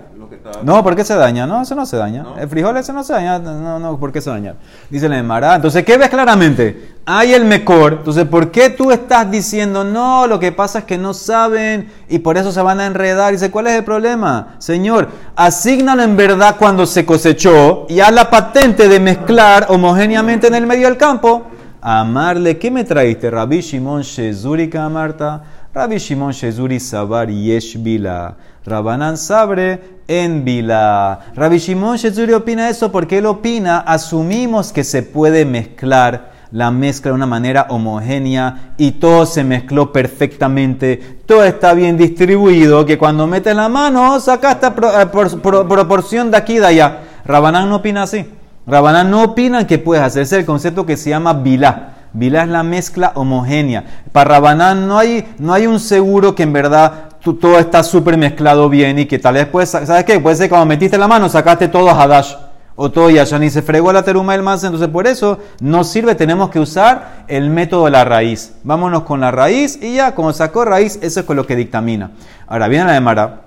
No, 0.63 0.83
¿por 0.83 0.95
qué 0.95 1.03
se 1.03 1.15
daña? 1.15 1.45
No, 1.47 1.61
eso 1.61 1.75
no 1.75 1.85
se 1.85 1.97
daña. 1.97 2.23
¿No? 2.23 2.37
El 2.37 2.47
frijol 2.49 2.77
ese 2.77 2.93
no 2.93 3.03
se 3.03 3.13
daña. 3.13 3.39
No, 3.39 3.79
no, 3.79 3.99
¿por 3.99 4.11
qué 4.11 4.21
se 4.21 4.29
daña? 4.29 4.55
Dice 4.89 5.09
la 5.09 5.17
Emara. 5.17 5.55
Entonces, 5.55 5.83
¿qué 5.83 5.97
ves 5.97 6.09
claramente? 6.09 6.95
Hay 7.05 7.33
el 7.33 7.45
mejor. 7.45 7.93
Entonces, 7.93 8.25
¿por 8.25 8.51
qué 8.51 8.69
tú 8.69 8.91
estás 8.91 9.29
diciendo 9.29 9.83
no? 9.83 10.27
Lo 10.27 10.39
que 10.39 10.51
pasa 10.51 10.79
es 10.79 10.85
que 10.85 10.97
no 10.97 11.13
saben 11.13 11.91
y 12.09 12.19
por 12.19 12.37
eso 12.37 12.51
se 12.51 12.61
van 12.61 12.79
a 12.79 12.85
enredar. 12.85 13.31
Dice, 13.31 13.51
¿cuál 13.51 13.67
es 13.67 13.73
el 13.73 13.83
problema? 13.83 14.55
Señor, 14.59 15.09
asígnalo 15.35 16.03
en 16.03 16.15
verdad 16.15 16.55
cuando 16.57 16.85
se 16.85 17.05
cosechó 17.05 17.85
y 17.89 17.99
haz 17.99 18.11
la 18.11 18.29
patente 18.29 18.87
de 18.87 18.99
mezclar 18.99 19.67
homogéneamente 19.69 20.47
en 20.47 20.55
el 20.55 20.67
medio 20.67 20.87
del 20.87 20.97
campo. 20.97 21.45
Amarle, 21.81 22.57
¿qué 22.57 22.69
me 22.69 22.83
traíste? 22.83 23.31
Rabbi 23.31 23.61
Shimon 23.61 24.01
Shezuri 24.01 24.69
Marta. 24.91 25.41
Rabbi 25.79 25.95
Shimon 25.97 26.33
Shezuri 26.33 26.77
Sabar 26.77 27.29
Yesh 27.29 27.77
Bila. 27.77 28.35
Rabanán 28.65 29.15
Sabre 29.15 29.79
en 30.09 30.43
Bila. 30.43 31.21
Rabbi 31.33 31.57
Shimon 31.57 31.95
Shezuri 31.95 32.33
opina 32.33 32.67
eso 32.67 32.91
porque 32.91 33.19
él 33.19 33.25
opina, 33.25 33.79
asumimos 33.79 34.73
que 34.73 34.83
se 34.83 35.03
puede 35.03 35.45
mezclar 35.45 36.31
la 36.51 36.69
mezcla 36.69 37.11
de 37.11 37.15
una 37.15 37.25
manera 37.27 37.67
homogénea 37.69 38.73
y 38.77 38.91
todo 38.91 39.25
se 39.25 39.45
mezcló 39.45 39.93
perfectamente, 39.93 41.21
todo 41.25 41.45
está 41.45 41.73
bien 41.73 41.95
distribuido, 41.95 42.85
que 42.85 42.97
cuando 42.97 43.25
metes 43.25 43.55
la 43.55 43.69
mano 43.69 44.19
saca 44.19 44.51
esta 44.51 44.75
pro- 44.75 44.99
eh, 44.99 45.05
por- 45.05 45.39
pro- 45.41 45.65
proporción 45.65 46.29
de 46.29 46.35
aquí 46.35 46.55
y 46.57 46.59
de 46.59 46.65
allá. 46.65 46.97
Rabanán 47.23 47.69
no 47.69 47.77
opina 47.77 48.03
así. 48.03 48.25
Rabanán 48.67 49.09
no 49.09 49.23
opina 49.23 49.65
que 49.65 49.77
puedes 49.79 50.03
hacer. 50.03 50.23
Ese 50.23 50.35
es 50.35 50.39
el 50.41 50.45
concepto 50.45 50.85
que 50.85 50.97
se 50.97 51.09
llama 51.11 51.31
bilá. 51.31 51.93
Bilá 52.13 52.43
es 52.43 52.49
la 52.49 52.63
mezcla 52.63 53.11
homogénea. 53.15 53.83
Para 54.11 54.31
Rabanán 54.31 54.87
no 54.87 54.97
hay, 54.97 55.35
no 55.37 55.53
hay 55.53 55.67
un 55.67 55.79
seguro 55.79 56.35
que 56.35 56.43
en 56.43 56.53
verdad 56.53 57.09
todo 57.23 57.59
está 57.59 57.83
súper 57.83 58.17
mezclado 58.17 58.69
bien 58.69 58.99
y 58.99 59.05
que 59.05 59.19
tal 59.19 59.35
vez 59.35 59.45
puedes, 59.45 59.69
¿sabes 59.69 60.03
qué? 60.03 60.19
Puede 60.19 60.35
ser 60.35 60.45
que 60.45 60.49
cuando 60.49 60.65
metiste 60.65 60.97
la 60.97 61.07
mano 61.07 61.29
sacaste 61.29 61.67
todo 61.67 61.89
Hadash 61.89 62.33
o 62.75 62.89
todo 62.89 63.09
Yashan 63.09 63.43
y 63.43 63.49
se 63.49 63.61
fregó 63.61 63.91
la 63.91 64.03
teruma 64.03 64.33
del 64.33 64.41
más. 64.41 64.63
Entonces 64.63 64.87
por 64.87 65.05
eso 65.05 65.37
no 65.59 65.83
sirve, 65.83 66.15
tenemos 66.15 66.49
que 66.49 66.59
usar 66.59 67.25
el 67.27 67.49
método 67.49 67.85
de 67.85 67.91
la 67.91 68.05
raíz. 68.05 68.53
Vámonos 68.63 69.03
con 69.03 69.19
la 69.19 69.31
raíz 69.31 69.77
y 69.81 69.95
ya, 69.95 70.15
como 70.15 70.31
sacó 70.33 70.65
raíz, 70.65 70.97
eso 71.01 71.19
es 71.19 71.25
con 71.25 71.35
lo 71.35 71.45
que 71.45 71.55
dictamina. 71.55 72.11
Ahora 72.47 72.67
viene 72.67 72.85
la 72.85 72.93
de 72.93 73.01
Mara. 73.01 73.41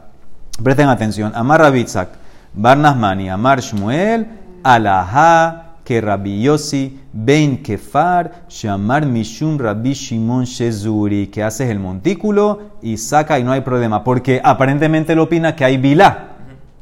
Presten 0.63 0.89
atención. 0.89 1.33
Amar 1.35 1.61
Rabitzak, 1.61 2.11
Barnasmani, 2.53 3.31
Amar 3.31 3.61
Shmuel, 3.61 4.27
Alajá, 4.63 5.72
que 5.93 6.01
Rabbi 6.01 6.41
Yossi, 6.41 6.99
Ben 7.13 7.63
Kefar, 7.63 8.47
Shamar 8.49 9.05
Mishum 9.05 9.59
Rabbi 9.59 9.93
Shimon 9.93 10.47
Shezuri, 10.47 11.27
que 11.27 11.43
haces 11.43 11.69
el 11.69 11.79
montículo 11.79 12.61
y 12.81 12.97
saca 12.97 13.39
y 13.39 13.45
no 13.45 13.53
hay 13.53 13.61
problema, 13.61 14.03
porque 14.03 14.41
aparentemente 14.43 15.13
él 15.13 15.19
opina 15.19 15.55
que 15.55 15.67
hay 15.67 15.77
bilá. 15.77 16.29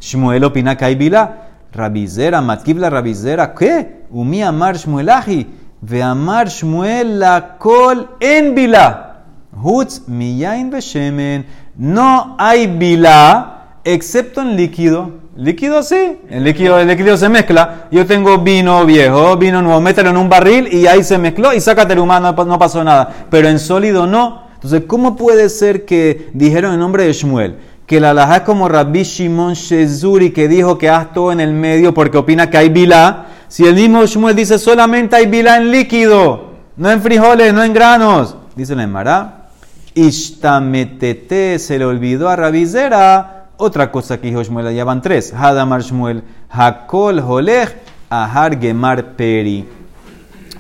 Shmuel 0.01 0.45
opina 0.45 0.77
que 0.77 0.85
hay 0.85 0.95
bilá. 0.95 1.49
Rabizera, 1.73 2.41
Matkibla 2.41 2.89
Rabizera, 2.89 3.53
¿qué? 3.53 4.05
Umi 4.11 4.45
Amar 4.45 4.77
Shmuelaji, 4.77 5.45
ve 5.81 6.03
Amar 6.05 6.47
Shmuel 6.47 7.19
la 7.19 7.59
kol 7.59 8.11
en 8.21 8.55
bilá. 8.55 9.25
Hutz 9.61 10.07
miyain 10.07 10.71
beshemen. 10.71 11.47
No 11.77 12.37
hay 12.39 12.69
bilá 12.69 13.81
excepto 13.83 14.41
en 14.41 14.57
líquido. 14.57 15.15
Líquido 15.41 15.83
sí, 15.83 16.19
el 16.29 16.45
líquido, 16.45 16.79
el 16.79 16.87
líquido 16.87 17.17
se 17.17 17.31
mezcla. 17.31 17.87
Yo 17.91 18.05
tengo 18.05 18.37
vino 18.41 18.85
viejo, 18.85 19.39
vino 19.39 19.63
nuevo, 19.63 19.81
mételo 19.81 20.11
en 20.11 20.19
un 20.19 20.29
barril 20.29 20.69
y 20.71 20.87
ahí 20.87 21.03
se 21.03 21.17
mezcló 21.17 21.55
y 21.55 21.63
sácate 21.63 21.95
el 21.95 21.99
humano, 21.99 22.35
no 22.45 22.59
pasó 22.59 22.85
nada. 22.85 23.25
Pero 23.31 23.49
en 23.49 23.59
sólido 23.59 24.07
no. 24.07 24.43
Entonces, 24.57 24.83
¿cómo 24.87 25.17
puede 25.17 25.49
ser 25.49 25.87
que 25.87 26.29
dijeron 26.35 26.75
en 26.75 26.81
nombre 26.81 27.05
de 27.05 27.15
Shmuel 27.15 27.57
que 27.87 28.01
la 28.01 28.11
alajá 28.11 28.37
es 28.37 28.43
como 28.43 28.69
Rabbi 28.69 29.03
Shimon 29.03 29.55
Shezuri 29.55 30.31
que 30.31 30.47
dijo 30.47 30.77
que 30.77 30.91
haz 30.91 31.15
todo 31.15 31.33
en 31.33 31.41
el 31.41 31.55
medio 31.55 31.95
porque 31.95 32.19
opina 32.19 32.51
que 32.51 32.59
hay 32.59 32.69
bilá? 32.69 33.25
Si 33.49 33.65
el 33.65 33.77
mismo 33.77 34.05
Shmuel 34.05 34.37
dice 34.37 34.59
solamente 34.59 35.17
hay 35.17 35.25
bilá 35.25 35.57
en 35.57 35.71
líquido, 35.71 36.51
no 36.77 36.91
en 36.91 37.01
frijoles, 37.01 37.55
no 37.55 37.65
en 37.65 37.73
granos. 37.73 38.37
Dice 38.55 38.77
la 38.77 38.83
Emara, 38.83 39.47
Ishtametete 39.95 41.59
se 41.59 41.79
le 41.79 41.87
olvidó 41.87 42.29
a 42.29 42.37
Rabizera 42.37 43.40
otra 43.61 43.93
cosa 43.93 44.19
que 44.21 44.29
dijo 44.29 44.43
Shmuel, 44.43 44.67
allá 44.67 44.85
van 44.85 45.03
tres. 45.03 45.33
Hadamar 45.33 45.83
Shmuel, 45.83 46.23
Hakol 46.49 47.21
Holech, 47.21 47.77
Ahar 48.09 48.59
Gemar 48.59 49.17
Peri. 49.17 49.69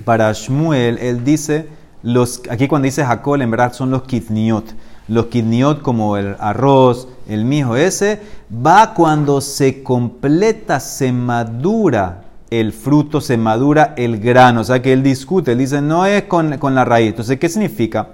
Para 0.05 0.33
Shmuel, 0.33 0.99
él 0.99 1.25
dice, 1.25 1.69
los, 2.03 2.43
aquí 2.51 2.69
cuando 2.69 2.87
dice 2.87 3.03
Hakol, 3.03 3.43
en 3.43 3.51
verdad 3.51 3.73
son 3.73 3.91
los 3.91 4.03
kitniot. 4.03 4.65
Los 5.09 5.27
kitniot 5.27 5.83
como 5.83 6.17
el 6.17 6.37
arroz, 6.39 7.09
el 7.29 7.45
mijo 7.45 7.75
ese, 7.75 8.21
va 8.55 8.95
cuando 8.95 9.41
se 9.41 9.83
completa, 9.83 10.79
se 10.79 11.11
madura 11.13 12.23
el 12.51 12.73
fruto, 12.73 13.21
se 13.21 13.37
madura 13.37 13.95
el 13.97 14.21
grano. 14.21 14.61
O 14.61 14.65
sea 14.65 14.83
que 14.83 14.93
él 14.93 15.03
discute, 15.03 15.53
él 15.53 15.59
dice, 15.59 15.81
no 15.81 16.07
es 16.07 16.25
con, 16.25 16.59
con 16.59 16.75
la 16.75 16.85
raíz. 16.85 17.09
Entonces, 17.11 17.39
¿qué 17.39 17.49
significa? 17.49 18.09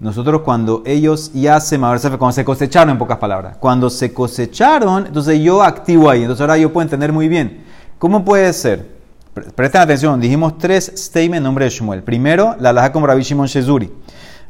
Nosotros 0.00 0.40
cuando 0.40 0.82
ellos 0.86 1.30
ya 1.34 1.60
se 1.60 1.78
cuando 1.78 2.32
se 2.32 2.44
cosecharon 2.44 2.90
en 2.90 2.98
pocas 2.98 3.18
palabras, 3.18 3.58
cuando 3.58 3.90
se 3.90 4.14
cosecharon, 4.14 5.06
entonces 5.06 5.38
yo 5.40 5.62
activo 5.62 6.08
ahí, 6.08 6.22
entonces 6.22 6.40
ahora 6.40 6.56
yo 6.56 6.72
puedo 6.72 6.82
entender 6.84 7.12
muy 7.12 7.28
bien. 7.28 7.64
¿Cómo 7.98 8.24
puede 8.24 8.50
ser? 8.54 8.98
Pre- 9.34 9.50
Presten 9.50 9.82
atención, 9.82 10.18
dijimos 10.18 10.56
tres 10.56 10.90
statements 10.96 11.36
en 11.36 11.42
nombre 11.42 11.66
de 11.66 11.70
Shmuel. 11.70 12.02
Primero, 12.02 12.56
la 12.58 12.70
alhaja 12.70 12.92
como 12.92 13.06
Rabbi 13.06 13.22
Shimon 13.22 13.46
Shezuri. 13.46 13.92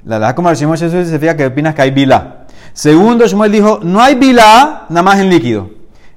La 0.05 0.17
alhaja 0.17 0.37
como 0.37 0.49
Rabbi 0.49 0.61
Shimon 0.61 0.77
Shezuri 0.77 1.03
significa 1.05 1.37
que 1.37 1.47
opinas 1.47 1.75
que 1.75 1.83
hay 1.83 1.91
bilá. 1.91 2.47
Segundo, 2.73 3.27
Shmuel 3.27 3.51
dijo, 3.51 3.81
no 3.83 4.01
hay 4.01 4.15
bilá, 4.15 4.87
nada 4.89 5.03
más 5.03 5.19
en 5.19 5.31
líquido. 5.31 5.69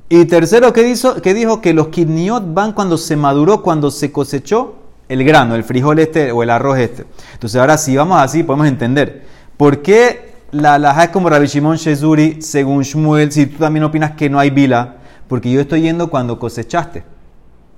Y 0.09 0.25
tercero, 0.25 0.71
¿qué 0.73 0.83
dijo? 0.83 1.15
Que 1.15 1.33
dijo 1.33 1.59
que 1.59 1.73
los 1.73 1.87
kidniot 1.87 2.53
van 2.53 2.73
cuando 2.73 2.99
se 2.99 3.15
maduró, 3.15 3.63
cuando 3.63 3.89
se 3.89 4.11
cosechó 4.11 4.75
el 5.09 5.23
grano, 5.23 5.55
el 5.55 5.63
frijol 5.63 5.99
este 5.99 6.31
o 6.31 6.43
el 6.43 6.49
arroz 6.49 6.79
este. 6.79 7.05
Entonces 7.33 7.59
ahora 7.59 7.77
si 7.77 7.95
vamos 7.95 8.21
así 8.21 8.43
podemos 8.43 8.67
entender 8.67 9.23
por 9.57 9.81
qué 9.81 10.33
la 10.53 10.75
alhaja 10.75 11.05
es 11.05 11.09
como 11.09 11.29
Rabbi 11.29 11.47
Shimon 11.47 11.77
Shezuri 11.77 12.41
según 12.41 12.83
Shmuel, 12.83 13.31
si 13.31 13.47
tú 13.47 13.57
también 13.57 13.83
opinas 13.83 14.11
que 14.11 14.29
no 14.29 14.39
hay 14.39 14.51
bila, 14.51 14.97
porque 15.27 15.51
yo 15.51 15.59
estoy 15.61 15.81
yendo 15.81 16.09
cuando 16.09 16.37
cosechaste. 16.37 17.03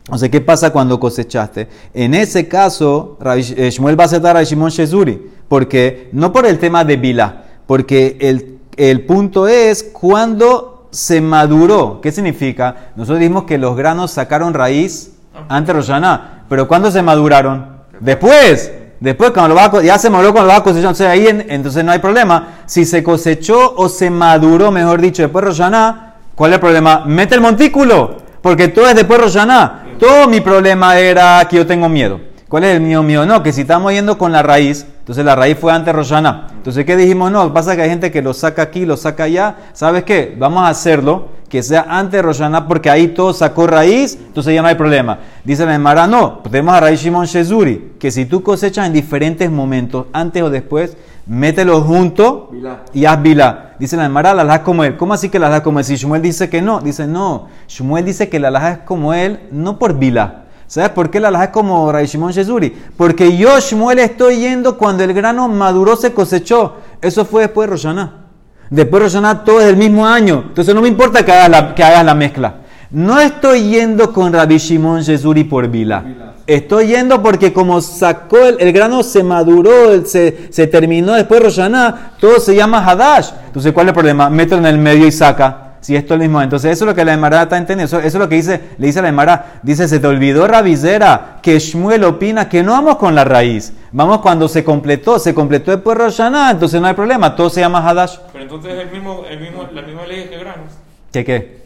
O 0.09 0.17
sea, 0.17 0.29
¿qué 0.29 0.41
pasa 0.41 0.71
cuando 0.71 0.99
cosechaste? 0.99 1.67
En 1.93 2.13
ese 2.13 2.47
caso, 2.47 3.17
eh, 3.25 3.71
Shmuel 3.71 3.97
va 3.97 4.03
a 4.03 4.07
aceptar 4.07 4.37
a 4.37 4.43
Shimon 4.43 4.69
Shezuri, 4.69 5.31
porque 5.47 6.09
no 6.11 6.31
por 6.33 6.45
el 6.45 6.59
tema 6.59 6.83
de 6.83 6.97
bila, 6.97 7.45
porque 7.65 8.17
el, 8.19 8.59
el 8.75 9.05
punto 9.05 9.47
es 9.47 9.81
cuando 9.81 10.87
se 10.91 11.21
maduró. 11.21 12.01
¿Qué 12.01 12.11
significa? 12.11 12.91
Nosotros 12.95 13.19
dijimos 13.19 13.45
que 13.45 13.57
los 13.57 13.75
granos 13.75 14.11
sacaron 14.11 14.53
raíz 14.53 15.13
antes 15.47 15.67
de 15.67 15.73
Rosh 15.73 15.87
Hashanah. 15.87 16.34
Pero 16.49 16.67
¿cuándo 16.67 16.91
se 16.91 17.01
maduraron? 17.01 17.77
Después. 17.99 18.71
Después, 18.99 19.31
cuando 19.31 19.49
lo 19.49 19.55
va 19.55 19.65
a 19.65 19.81
ya 19.83 19.97
se 19.99 20.09
maduró 20.09 20.31
cuando 20.31 20.47
lo 20.47 20.53
va 20.53 20.59
a 20.59 20.63
cosechar. 20.63 20.83
Entonces, 20.91 21.07
ahí 21.07 21.27
en- 21.27 21.45
entonces 21.49 21.83
no 21.83 21.91
hay 21.91 21.99
problema. 21.99 22.47
Si 22.65 22.85
se 22.85 23.03
cosechó 23.03 23.73
o 23.75 23.89
se 23.89 24.09
maduró, 24.09 24.71
mejor 24.71 25.01
dicho, 25.01 25.21
después 25.21 25.43
de 25.43 25.49
Rosh 25.49 25.57
Hashanah, 25.59 26.13
¿cuál 26.33 26.51
es 26.51 26.55
el 26.55 26.61
problema? 26.61 27.03
Mete 27.05 27.35
el 27.35 27.41
montículo. 27.41 28.17
Porque 28.41 28.67
todo 28.69 28.87
es 28.87 28.95
después 28.95 29.19
de 29.19 29.25
Rosh 29.25 29.33
Hashanah. 29.33 29.83
Todo 29.99 30.27
mi 30.27 30.39
problema 30.41 30.97
era 30.97 31.45
que 31.49 31.57
yo 31.57 31.67
tengo 31.67 31.89
miedo. 31.89 32.19
¿Cuál 32.47 32.63
es 32.63 32.75
el 32.75 32.81
mío 32.81 33.03
mío? 33.03 33.25
No, 33.25 33.43
que 33.43 33.51
si 33.51 33.61
estamos 33.61 33.91
yendo 33.91 34.17
con 34.17 34.31
la 34.31 34.41
raíz, 34.43 34.85
entonces 35.05 35.23
la 35.23 35.35
raíz 35.35 35.55
fue 35.59 35.71
antes 35.71 35.85
de 35.85 35.93
Rosh 35.93 36.09
Hashanah. 36.09 36.47
Entonces, 36.55 36.83
¿qué 36.83 36.97
dijimos? 36.97 37.31
No, 37.31 37.53
pasa 37.53 37.75
que 37.75 37.83
hay 37.83 37.89
gente 37.91 38.11
que 38.11 38.23
lo 38.23 38.33
saca 38.33 38.63
aquí, 38.63 38.87
lo 38.87 38.97
saca 38.97 39.25
allá. 39.25 39.55
¿Sabes 39.71 40.03
qué? 40.03 40.35
Vamos 40.35 40.63
a 40.63 40.69
hacerlo 40.69 41.27
que 41.47 41.61
sea 41.61 41.85
antes 41.87 42.13
de 42.13 42.21
Rosh 42.23 42.39
Hashanah 42.39 42.67
porque 42.67 42.89
ahí 42.89 43.09
todo 43.09 43.31
sacó 43.31 43.67
raíz, 43.67 44.17
entonces 44.19 44.55
ya 44.55 44.63
no 44.63 44.67
hay 44.67 44.73
problema. 44.73 45.19
Dice 45.43 45.63
la 45.63 45.75
Emara, 45.75 46.07
no, 46.07 46.39
tenemos 46.49 46.73
a 46.73 46.79
raíz 46.79 47.01
Shimon 47.01 47.27
Shezuri, 47.27 47.93
que 47.99 48.09
si 48.09 48.25
tú 48.25 48.41
cosechas 48.41 48.87
en 48.87 48.93
diferentes 48.93 49.51
momentos, 49.51 50.07
antes 50.11 50.41
o 50.41 50.49
después, 50.49 50.97
mételo 51.27 51.81
junto 51.81 52.49
y 52.91 53.05
haz 53.05 53.21
bilá. 53.21 53.75
Dice 53.77 53.97
la 53.97 54.05
Emara, 54.05 54.33
la 54.33 54.41
alhaja 54.41 54.63
como 54.63 54.83
él. 54.83 54.97
¿Cómo 54.97 55.13
así 55.13 55.29
que 55.29 55.37
la 55.37 55.45
alhaja 55.45 55.61
como 55.61 55.77
él? 55.77 55.85
Si 55.85 55.97
Shmuel 55.97 56.23
dice 56.23 56.49
que 56.49 56.63
no, 56.63 56.81
dice 56.81 57.05
no. 57.05 57.47
Shmuel 57.67 58.05
dice 58.05 58.27
que 58.27 58.39
la 58.39 58.47
alhaja 58.47 58.71
es 58.71 58.77
como 58.79 59.13
él, 59.13 59.41
no 59.51 59.77
por 59.77 59.99
bilá. 59.99 60.44
¿Sabes 60.67 60.89
por 60.89 61.11
qué 61.11 61.19
la 61.19 61.27
alhaja 61.27 61.45
es 61.45 61.49
como 61.51 61.91
Ray 61.91 62.07
Shimon 62.07 62.31
Shezuri? 62.31 62.73
Porque 62.97 63.37
yo, 63.37 63.59
Shmuel, 63.59 63.99
estoy 63.99 64.37
yendo 64.37 64.77
cuando 64.77 65.03
el 65.03 65.13
grano 65.13 65.47
maduró, 65.47 65.95
se 65.95 66.11
cosechó. 66.11 66.77
Eso 67.01 67.23
fue 67.23 67.43
después 67.43 67.67
de 67.67 67.71
Rosh 67.71 67.83
Hashanah. 67.83 68.13
Después 68.71 68.99
de 68.99 69.05
Rosh 69.05 69.13
Hashanah 69.13 69.43
todo 69.43 69.59
es 69.59 69.67
del 69.67 69.77
mismo 69.77 70.07
año. 70.07 70.45
Entonces 70.47 70.73
no 70.73 70.81
me 70.81 70.87
importa 70.87 71.23
que 71.23 71.31
hagas 71.31 71.49
la, 71.49 71.75
que 71.75 71.83
hagas 71.83 72.03
la 72.03 72.15
mezcla. 72.15 72.55
No 72.89 73.19
estoy 73.19 73.69
yendo 73.69 74.11
con 74.11 74.33
Rabbi 74.33 74.57
Shimon 74.57 75.01
Shezuri 75.01 75.43
por 75.43 75.67
Bilá. 75.67 76.03
Estoy 76.47 76.87
yendo 76.87 77.21
porque 77.21 77.53
como 77.53 77.79
sacó 77.81 78.37
el, 78.37 78.57
el 78.59 78.71
grano, 78.71 79.03
se 79.03 79.23
maduró, 79.23 80.05
se, 80.05 80.47
se 80.51 80.67
terminó 80.67 81.13
después 81.13 81.39
de 81.39 81.45
Rosh 81.45 81.55
Hashanah, 81.57 82.11
todo 82.19 82.39
se 82.39 82.55
llama 82.55 82.83
Hadash. 82.83 83.29
Entonces, 83.47 83.71
¿cuál 83.71 83.87
es 83.87 83.89
el 83.89 83.93
problema? 83.95 84.29
Mételo 84.29 84.59
en 84.59 84.65
el 84.65 84.77
medio 84.79 85.05
y 85.05 85.11
saca. 85.11 85.64
Si 85.85 85.95
esto 85.95 86.15
es 86.15 86.17
lo 86.17 86.23
mismo. 86.23 86.41
Entonces, 86.41 86.71
eso 86.71 86.83
es 86.85 86.87
lo 86.87 86.95
que 86.95 87.05
la 87.05 87.13
Emara 87.13 87.43
está 87.43 87.57
entendiendo. 87.57 87.85
Eso, 87.85 87.99
eso 87.99 88.17
es 88.17 88.21
lo 88.23 88.27
que 88.27 88.37
dice, 88.37 88.59
le 88.79 88.87
dice 88.87 88.97
a 88.97 89.01
la 89.03 89.09
Emara. 89.09 89.59
Dice, 89.61 89.87
se 89.87 89.99
te 89.99 90.07
olvidó, 90.07 90.47
Rabizera, 90.47 91.37
que 91.43 91.59
Shmuel 91.59 92.03
opina 92.05 92.49
que 92.49 92.63
no 92.63 92.71
vamos 92.71 92.95
con 92.95 93.13
la 93.13 93.23
raíz. 93.23 93.71
Vamos 93.91 94.17
cuando 94.21 94.47
se 94.47 94.63
completó. 94.63 95.19
Se 95.19 95.35
completó 95.35 95.69
después 95.69 95.95
de 95.95 96.03
Rosh 96.05 96.17
Hashanah, 96.17 96.49
entonces 96.49 96.81
no 96.81 96.87
hay 96.87 96.95
problema. 96.95 97.35
Todo 97.35 97.51
se 97.51 97.59
llama 97.61 97.87
Hadash. 97.87 98.17
Pero 98.33 98.45
entonces 98.45 98.73
el 98.79 98.89
mismo, 98.89 99.25
el 99.29 99.39
mismo, 99.39 99.67
la 99.71 99.83
misma 99.83 100.07
ley 100.07 100.27
que 100.27 100.39
granos, 100.39 100.71
¿Qué 101.13 101.23
qué? 101.23 101.61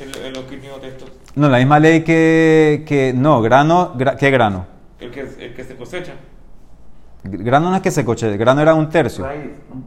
el, 0.00 0.24
el, 0.24 0.32
de 0.34 0.88
estos, 0.88 1.08
No, 1.34 1.48
la 1.48 1.58
misma 1.58 1.80
ley 1.80 2.02
que... 2.04 2.84
que 2.86 3.12
no, 3.12 3.42
grano... 3.42 3.92
gra- 3.98 4.16
¿Qué 4.16 4.30
grano? 4.30 4.66
el 5.00 5.10
que, 5.10 5.20
el 5.22 5.52
que 5.52 5.64
se 5.64 5.74
cosecha. 5.74 6.12
Grano 7.24 7.70
no 7.70 7.76
es 7.76 7.80
que 7.82 7.90
se 7.90 8.04
cosecha, 8.04 8.36
grano 8.36 8.60
era 8.60 8.74
un 8.74 8.90
tercio. 8.90 9.26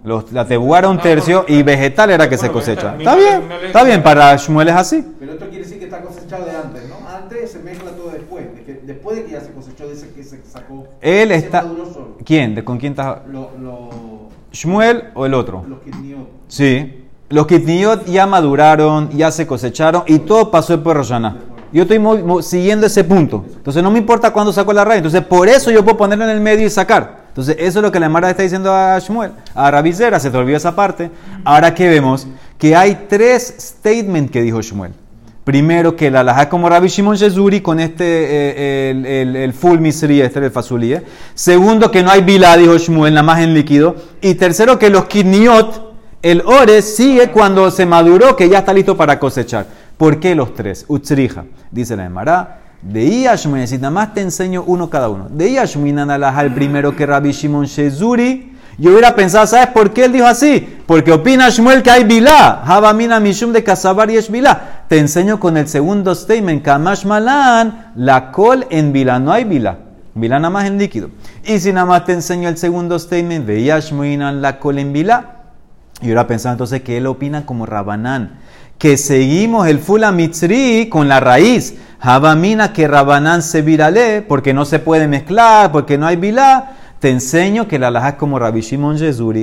Los, 0.03 0.31
la 0.31 0.45
tebúa 0.45 0.79
era 0.79 0.89
un 0.89 0.97
Ah, 0.97 1.01
tercio 1.03 1.45
y 1.47 1.61
vegetal 1.61 2.09
era 2.09 2.27
que 2.27 2.35
se 2.37 2.49
cosecha. 2.51 2.95
Está 2.97 3.15
bien, 3.15 3.43
está 3.63 3.83
bien, 3.83 4.01
para 4.01 4.35
Shmuel 4.35 4.69
es 4.69 4.73
así. 4.75 5.05
Pero 5.19 5.33
esto 5.33 5.45
quiere 5.47 5.63
decir 5.63 5.77
que 5.77 5.85
está 5.85 6.01
cosechado 6.01 6.45
de 6.45 6.51
antes, 6.51 6.89
¿no? 6.89 6.95
Antes 7.07 7.51
se 7.51 7.59
mezcla 7.59 7.91
todo 7.91 8.09
después. 8.09 8.43
de 8.55 8.63
que- 8.63 8.81
después 8.83 9.17
de 9.17 9.25
que 9.25 9.31
ya 9.33 9.41
se 9.41 9.51
cosechó, 9.51 9.87
dice 9.87 10.09
que 10.15 10.23
se 10.23 10.41
sacó. 10.45 10.87
Él 10.99 11.31
está... 11.31 11.63
¿Quién? 12.25 12.55
¿De 12.55 12.63
con 12.63 12.79
quién 12.79 12.93
estás? 12.93 13.19
Lo, 13.31 13.51
lo, 13.61 13.89
¿Shmuel 14.51 15.03
o 15.13 15.25
el 15.27 15.33
otro? 15.35 15.63
los 15.67 15.79
quitniot. 15.81 16.27
Sí. 16.47 17.03
Los 17.29 17.45
kitniot 17.45 18.05
ya 18.05 18.25
maduraron, 18.25 19.09
ya 19.11 19.29
se 19.29 19.45
cosecharon 19.45 20.03
y 20.07 20.19
todo 20.19 20.49
pasó 20.49 20.73
después 20.73 20.93
de 20.95 20.97
Rosh 20.99 21.09
Hashanah. 21.09 21.37
Yo 21.73 21.83
estoy 21.83 21.99
siguiendo 22.43 22.87
ese 22.87 23.03
punto. 23.03 23.43
Entonces 23.57 23.83
no 23.83 23.91
me 23.91 23.99
importa 23.99 24.31
cuándo 24.31 24.51
saco 24.53 24.71
la 24.73 24.85
raíz. 24.85 24.97
Entonces 24.99 25.21
por 25.21 25.47
eso 25.49 25.69
yo 25.69 25.83
puedo 25.83 25.97
ponerlo 25.97 26.23
en 26.23 26.31
el 26.31 26.39
medio 26.39 26.65
y 26.65 26.69
sacar. 26.69 27.16
Entonces 27.37 27.57
eso 27.59 27.77
es 27.77 27.83
lo 27.83 27.91
que 27.91 27.99
la 27.99 28.09
Mara 28.09 28.31
está 28.31 28.41
diciendo 28.41 28.73
a 28.73 28.97
Shmuel. 28.97 29.29
A 29.53 29.69
Rabizera 29.69 30.19
se 30.19 30.31
te 30.31 30.37
olvidó 30.37 30.57
esa 30.57 30.75
parte. 30.75 31.11
Ahora 31.45 31.75
que 31.75 31.87
vemos 31.87 32.25
que 32.57 32.75
hay 32.75 33.05
tres 33.07 33.53
statements 33.59 34.31
que 34.31 34.41
dijo 34.41 34.59
Shmuel. 34.59 34.91
Primero 35.43 35.95
que 35.95 36.09
la 36.09 36.21
alhaja 36.21 36.41
es 36.41 36.47
como 36.47 36.67
Rabbi 36.67 36.87
Shimon 36.87 37.15
Shezuri 37.15 37.61
con 37.61 37.79
este, 37.79 38.03
eh, 38.07 38.89
el, 38.89 39.05
el, 39.05 39.35
el 39.35 39.53
full 39.53 39.77
misri, 39.77 40.19
este 40.19 40.39
el 40.39 40.49
fasulí. 40.49 40.95
Segundo 41.35 41.91
que 41.91 42.01
no 42.01 42.09
hay 42.09 42.23
bilá, 42.23 42.57
dijo 42.57 42.75
Shmuel, 42.75 43.13
nada 43.13 43.23
más 43.23 43.39
en 43.41 43.53
líquido. 43.53 43.95
Y 44.19 44.33
tercero 44.33 44.79
que 44.79 44.89
los 44.89 45.05
kidniot, 45.05 45.93
el 46.23 46.41
ore 46.41 46.81
sigue 46.81 47.29
cuando 47.29 47.69
se 47.69 47.85
maduró, 47.85 48.35
que 48.35 48.49
ya 48.49 48.57
está 48.57 48.73
listo 48.73 48.97
para 48.97 49.19
cosechar. 49.19 49.67
¿Por 49.95 50.19
qué 50.19 50.33
los 50.33 50.55
tres? 50.55 50.85
Utzrija, 50.87 51.45
dice 51.69 51.95
la 51.95 52.05
Emara. 52.05 52.61
De 52.81 53.21
Yashmin, 53.21 53.65
nada 53.81 53.89
más 53.89 54.13
te 54.13 54.21
enseño 54.21 54.63
uno 54.65 54.89
cada 54.89 55.09
uno. 55.09 55.27
De 55.29 55.51
Yashmin 55.51 55.97
el 55.97 56.53
primero 56.53 56.95
que 56.95 57.05
Rabbi 57.05 57.31
Shimon 57.31 57.65
Shezuri. 57.65 58.57
Yo 58.79 58.91
hubiera 58.91 59.15
pensado, 59.15 59.47
¿sabes 59.47 59.67
por 59.69 59.91
qué 59.91 60.05
él 60.05 60.13
dijo 60.13 60.27
así? 60.27 60.77
Porque 60.85 61.11
opina 61.11 61.49
Shmuel 61.49 61.81
que 61.81 61.89
hay 61.89 62.03
bilá. 62.03 62.61
Habamina 62.63 63.19
mishum 63.19 63.51
de 63.51 63.63
kasabar 63.63 64.11
y 64.11 64.17
es 64.17 64.29
bilá. 64.29 64.83
Te 64.87 64.99
enseño 64.99 65.39
con 65.39 65.57
el 65.57 65.67
segundo 65.67 66.13
statement, 66.13 66.63
kamash 66.63 67.03
malan, 67.03 67.91
la 67.95 68.31
col 68.31 68.67
en 68.69 68.93
bilá. 68.93 69.17
No 69.17 69.31
hay 69.31 69.45
bilá. 69.45 69.79
Bilá 70.13 70.37
nada 70.37 70.51
más 70.51 70.65
en 70.65 70.77
líquido. 70.77 71.09
Y 71.43 71.57
si 71.57 71.73
nada 71.73 71.87
más 71.87 72.05
te 72.05 72.13
enseño 72.13 72.49
el 72.49 72.57
segundo 72.57 72.99
statement, 72.99 73.47
de 73.47 73.63
Yashmuinan 73.63 74.43
la 74.43 74.59
col 74.59 74.77
en 74.77 74.93
bilá. 74.93 75.37
Y 75.99 76.05
hubiera 76.05 76.27
pensado 76.27 76.53
entonces 76.53 76.83
que 76.83 76.97
él 76.97 77.07
opina 77.07 77.47
como 77.47 77.65
Rabanán. 77.65 78.37
Que 78.77 78.97
seguimos 78.97 79.67
el 79.67 79.79
fula 79.79 80.11
mitzri 80.11 80.87
con 80.89 81.07
la 81.07 81.19
raíz. 81.19 81.75
Habamina 81.99 82.73
que 82.73 82.87
Rabanán 82.87 83.41
se 83.41 83.63
virale 83.63 84.21
porque 84.21 84.53
no 84.53 84.65
se 84.65 84.79
puede 84.79 85.07
mezclar, 85.07 85.71
porque 85.71 85.97
no 85.97 86.05
hay 86.05 86.15
bilá. 86.15 86.73
Te 86.99 87.09
enseño 87.09 87.67
que 87.67 87.77
la 87.77 87.87
alhaja 87.89 88.09
es 88.09 88.15
como 88.15 88.39
Rabbi 88.39 88.61
Shimon 88.61 88.97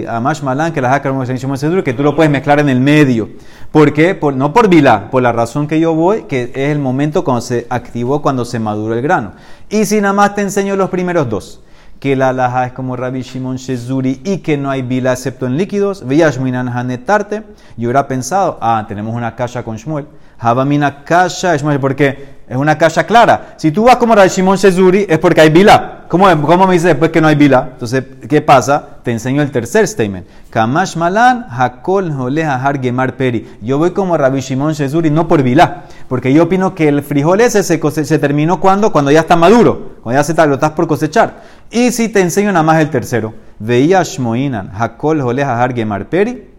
Amash 0.08 0.42
Malan, 0.42 0.72
que 0.72 0.80
la 0.80 1.00
como 1.02 1.24
Rabbi 1.24 1.38
Shimon 1.38 1.84
que 1.84 1.92
tú 1.92 2.02
lo 2.02 2.16
puedes 2.16 2.30
mezclar 2.30 2.58
en 2.58 2.68
el 2.68 2.80
medio. 2.80 3.28
¿Por 3.70 3.92
qué? 3.92 4.14
Por- 4.16 4.34
no 4.34 4.52
por 4.52 4.68
vilá, 4.68 5.08
por 5.10 5.22
la 5.22 5.30
razón 5.32 5.68
que 5.68 5.78
yo 5.78 5.94
voy, 5.94 6.22
que 6.22 6.50
es 6.54 6.70
el 6.70 6.80
momento 6.80 7.22
cuando 7.22 7.40
se 7.42 7.66
activó, 7.70 8.22
cuando 8.22 8.44
se 8.44 8.58
maduró 8.58 8.94
el 8.94 9.02
grano. 9.02 9.32
Y 9.68 9.84
si 9.84 10.00
nada 10.00 10.12
más 10.12 10.34
te 10.34 10.42
enseño 10.42 10.74
los 10.74 10.90
primeros 10.90 11.28
dos, 11.28 11.60
que 12.00 12.16
la 12.16 12.30
alhaja 12.30 12.66
es 12.66 12.72
como 12.72 12.96
Rabbi 12.96 13.22
Shimon 13.22 13.56
Shezuri 13.56 14.20
y 14.24 14.38
que 14.38 14.56
no 14.56 14.70
hay 14.70 14.82
vilá 14.82 15.12
excepto 15.12 15.46
en 15.46 15.56
líquidos, 15.56 16.06
Villashminan 16.06 16.68
Hanetarte, 16.68 17.42
yo 17.76 17.88
hubiera 17.88 18.08
pensado, 18.08 18.58
ah, 18.60 18.84
tenemos 18.86 19.14
una 19.14 19.34
kasha 19.34 19.62
con 19.62 19.76
Shmuel, 19.76 20.06
Habamina 20.38 21.04
kasha 21.04 21.56
Shmuel, 21.56 21.80
porque 21.80 22.33
es 22.46 22.56
una 22.56 22.76
kasha 22.76 23.04
clara. 23.04 23.54
Si 23.56 23.70
tú 23.70 23.84
vas 23.84 23.96
como 23.96 24.14
Rabbi 24.14 24.28
Shimon 24.28 24.56
Shezuri, 24.56 25.06
es 25.08 25.18
porque 25.18 25.40
hay 25.40 25.50
vilá. 25.50 26.04
¿Cómo, 26.08 26.26
¿Cómo 26.42 26.66
me 26.66 26.74
dices 26.74 26.88
después 26.88 27.10
que 27.10 27.20
no 27.20 27.28
hay 27.28 27.34
vilá? 27.34 27.70
Entonces, 27.72 28.04
¿qué 28.28 28.42
pasa? 28.42 28.98
Te 29.02 29.10
enseño 29.12 29.40
el 29.40 29.50
tercer 29.50 29.88
statement. 29.88 30.26
Kamash 30.50 30.96
malan 30.96 31.46
hakol 31.48 32.12
jole 32.12 32.44
har 32.44 32.80
gemar 32.80 33.16
peri. 33.16 33.48
Yo 33.62 33.78
voy 33.78 33.92
como 33.92 34.16
Rabbi 34.16 34.40
Shimon 34.40 34.74
Shezuri, 34.74 35.10
no 35.10 35.26
por 35.26 35.42
vilá. 35.42 35.84
Porque 36.08 36.32
yo 36.32 36.44
opino 36.44 36.74
que 36.74 36.88
el 36.88 37.02
frijol 37.02 37.40
ese 37.40 37.62
se, 37.62 37.80
se 38.04 38.18
terminó 38.18 38.60
cuando, 38.60 38.92
cuando 38.92 39.10
ya 39.10 39.20
está 39.20 39.36
maduro. 39.36 39.96
Cuando 40.02 40.20
ya 40.20 40.24
se 40.24 40.32
está, 40.32 40.44
lo 40.44 40.54
estás 40.54 40.72
por 40.72 40.86
cosechar. 40.86 41.42
Y 41.70 41.92
si 41.92 42.10
te 42.10 42.20
enseño 42.20 42.52
nada 42.52 42.62
más 42.62 42.80
el 42.80 42.90
tercero. 42.90 43.32
Veía 43.58 44.02
shmoinan 44.02 44.70
hakol 44.74 45.22
jole 45.22 45.42
har 45.42 45.74
gemar 45.74 46.06
peri. 46.10 46.50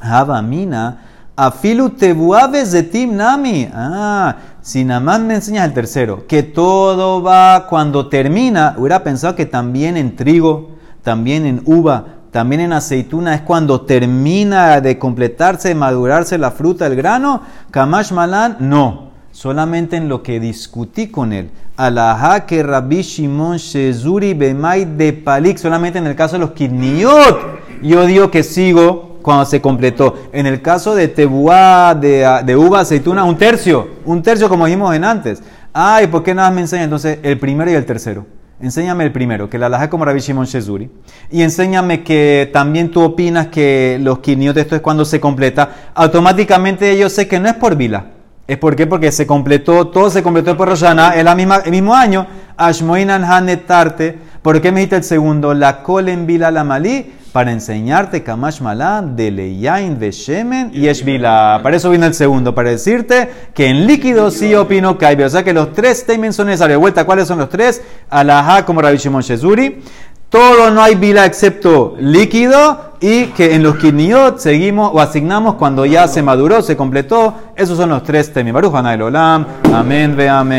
Havamina, 0.00 0.98
afilu 1.36 1.90
tebuaves 1.90 2.72
de 2.72 2.82
tim 2.84 3.16
nami. 3.16 3.68
Ah, 3.74 4.36
si 4.68 4.84
nada 4.84 5.00
más 5.00 5.18
me 5.20 5.34
enseñas 5.34 5.66
el 5.66 5.72
tercero, 5.72 6.26
que 6.26 6.42
todo 6.42 7.22
va 7.22 7.66
cuando 7.70 8.08
termina, 8.08 8.74
hubiera 8.76 9.02
pensado 9.02 9.34
que 9.34 9.46
también 9.46 9.96
en 9.96 10.14
trigo, 10.14 10.72
también 11.02 11.46
en 11.46 11.62
uva, 11.64 12.04
también 12.30 12.60
en 12.60 12.74
aceituna 12.74 13.34
es 13.34 13.40
cuando 13.40 13.80
termina 13.80 14.82
de 14.82 14.98
completarse, 14.98 15.68
de 15.68 15.74
madurarse 15.74 16.36
la 16.36 16.50
fruta, 16.50 16.86
el 16.86 16.96
grano. 16.96 17.40
Kamash 17.70 18.12
malan, 18.12 18.58
no. 18.60 19.08
Solamente 19.32 19.96
en 19.96 20.10
lo 20.10 20.22
que 20.22 20.38
discutí 20.38 21.08
con 21.08 21.32
él. 21.32 21.50
Alajá 21.78 22.44
que 22.44 22.62
Rabbi 22.62 23.00
Shimon 23.00 23.56
Shezuri 23.56 24.34
Bemay 24.34 24.84
de 24.84 25.14
Palik. 25.14 25.56
Solamente 25.56 25.98
en 25.98 26.06
el 26.06 26.14
caso 26.14 26.34
de 26.34 26.40
los 26.40 26.50
kidniot. 26.50 27.80
Yo 27.82 28.04
digo 28.04 28.30
que 28.30 28.42
sigo 28.42 29.07
cuando 29.28 29.44
se 29.44 29.60
completó. 29.60 30.14
En 30.32 30.46
el 30.46 30.62
caso 30.62 30.94
de 30.94 31.06
tebuá, 31.06 31.94
de, 31.94 32.24
ah, 32.24 32.42
de 32.42 32.56
uva, 32.56 32.80
aceituna, 32.80 33.24
un 33.24 33.36
tercio. 33.36 33.86
Un 34.06 34.22
tercio 34.22 34.48
como 34.48 34.64
dijimos 34.64 34.96
en 34.96 35.04
antes. 35.04 35.42
Ay, 35.74 36.06
¿por 36.06 36.22
qué 36.22 36.34
nada 36.34 36.50
me 36.50 36.62
enseña 36.62 36.84
entonces 36.84 37.18
el 37.22 37.38
primero 37.38 37.70
y 37.70 37.74
el 37.74 37.84
tercero? 37.84 38.24
Enséñame 38.58 39.04
el 39.04 39.12
primero, 39.12 39.50
que 39.50 39.58
la 39.58 39.66
alhaja 39.66 39.90
como 39.90 40.06
Rabbi 40.06 40.20
Shimon 40.20 40.46
Shezuri. 40.46 40.90
Y 41.30 41.42
enséñame 41.42 42.02
que 42.02 42.48
también 42.54 42.90
tú 42.90 43.02
opinas 43.02 43.48
que 43.48 43.98
los 44.00 44.20
quiniot, 44.20 44.56
esto 44.56 44.74
es 44.74 44.80
cuando 44.80 45.04
se 45.04 45.20
completa. 45.20 45.90
Automáticamente 45.94 46.96
yo 46.96 47.10
sé 47.10 47.28
que 47.28 47.38
no 47.38 47.50
es 47.50 47.54
por 47.56 47.76
vila. 47.76 48.06
¿Es 48.46 48.56
por 48.56 48.76
qué? 48.76 48.86
Porque 48.86 49.12
se 49.12 49.26
completó, 49.26 49.88
todo 49.88 50.08
se 50.08 50.22
completó 50.22 50.56
por 50.56 50.70
Roshana, 50.70 51.10
el 51.16 51.70
mismo 51.70 51.94
año. 51.94 52.26
Ashmoinan 52.56 53.24
Hanetarte. 53.24 54.27
¿Por 54.42 54.60
qué 54.60 54.70
me 54.72 54.80
dijiste 54.80 54.96
el 54.96 55.04
segundo? 55.04 55.54
La 55.54 55.82
col 55.82 56.08
en 56.08 56.26
vila 56.26 56.50
la 56.50 56.64
malí. 56.64 57.14
para 57.32 57.52
enseñarte 57.52 58.22
Kamash 58.22 58.62
Malan 58.62 59.14
de 59.14 59.30
Leyain, 59.30 59.98
de 59.98 60.10
Shemen 60.10 60.70
y 60.72 60.88
Eshvila. 60.88 61.60
Para 61.62 61.76
eso 61.76 61.90
vino 61.90 62.06
el 62.06 62.14
segundo, 62.14 62.54
para 62.54 62.70
decirte 62.70 63.28
que 63.54 63.68
en 63.68 63.86
líquido 63.86 64.30
sí 64.30 64.54
opino 64.54 64.96
Kaibe. 64.96 65.24
O 65.24 65.28
sea 65.28 65.44
que 65.44 65.52
los 65.52 65.72
tres 65.72 66.06
temen 66.06 66.32
son 66.32 66.46
necesarios. 66.46 66.76
De 66.76 66.80
vuelta, 66.80 67.04
¿cuáles 67.04 67.28
son 67.28 67.38
los 67.38 67.48
tres? 67.48 67.82
Alajá 68.10 68.64
como 68.64 68.80
Rabbi 68.80 68.96
Shimon 68.96 69.22
Shezuri. 69.22 69.82
Todo 70.30 70.70
no 70.70 70.82
hay 70.82 70.94
vila 70.94 71.24
excepto 71.24 71.96
líquido 71.98 72.92
y 73.00 73.26
que 73.26 73.54
en 73.54 73.62
los 73.62 73.76
kiniot 73.76 74.38
seguimos 74.38 74.90
o 74.92 75.00
asignamos 75.00 75.54
cuando 75.54 75.86
ya 75.86 76.06
se 76.06 76.22
maduró, 76.22 76.60
se 76.60 76.76
completó. 76.76 77.34
Esos 77.56 77.78
son 77.78 77.88
los 77.90 78.02
tres 78.02 78.32
temis. 78.32 78.52
Baruch 78.52 78.74
Olam. 78.74 79.46
Amén, 79.72 80.14
ve 80.16 80.28
amén. 80.28 80.56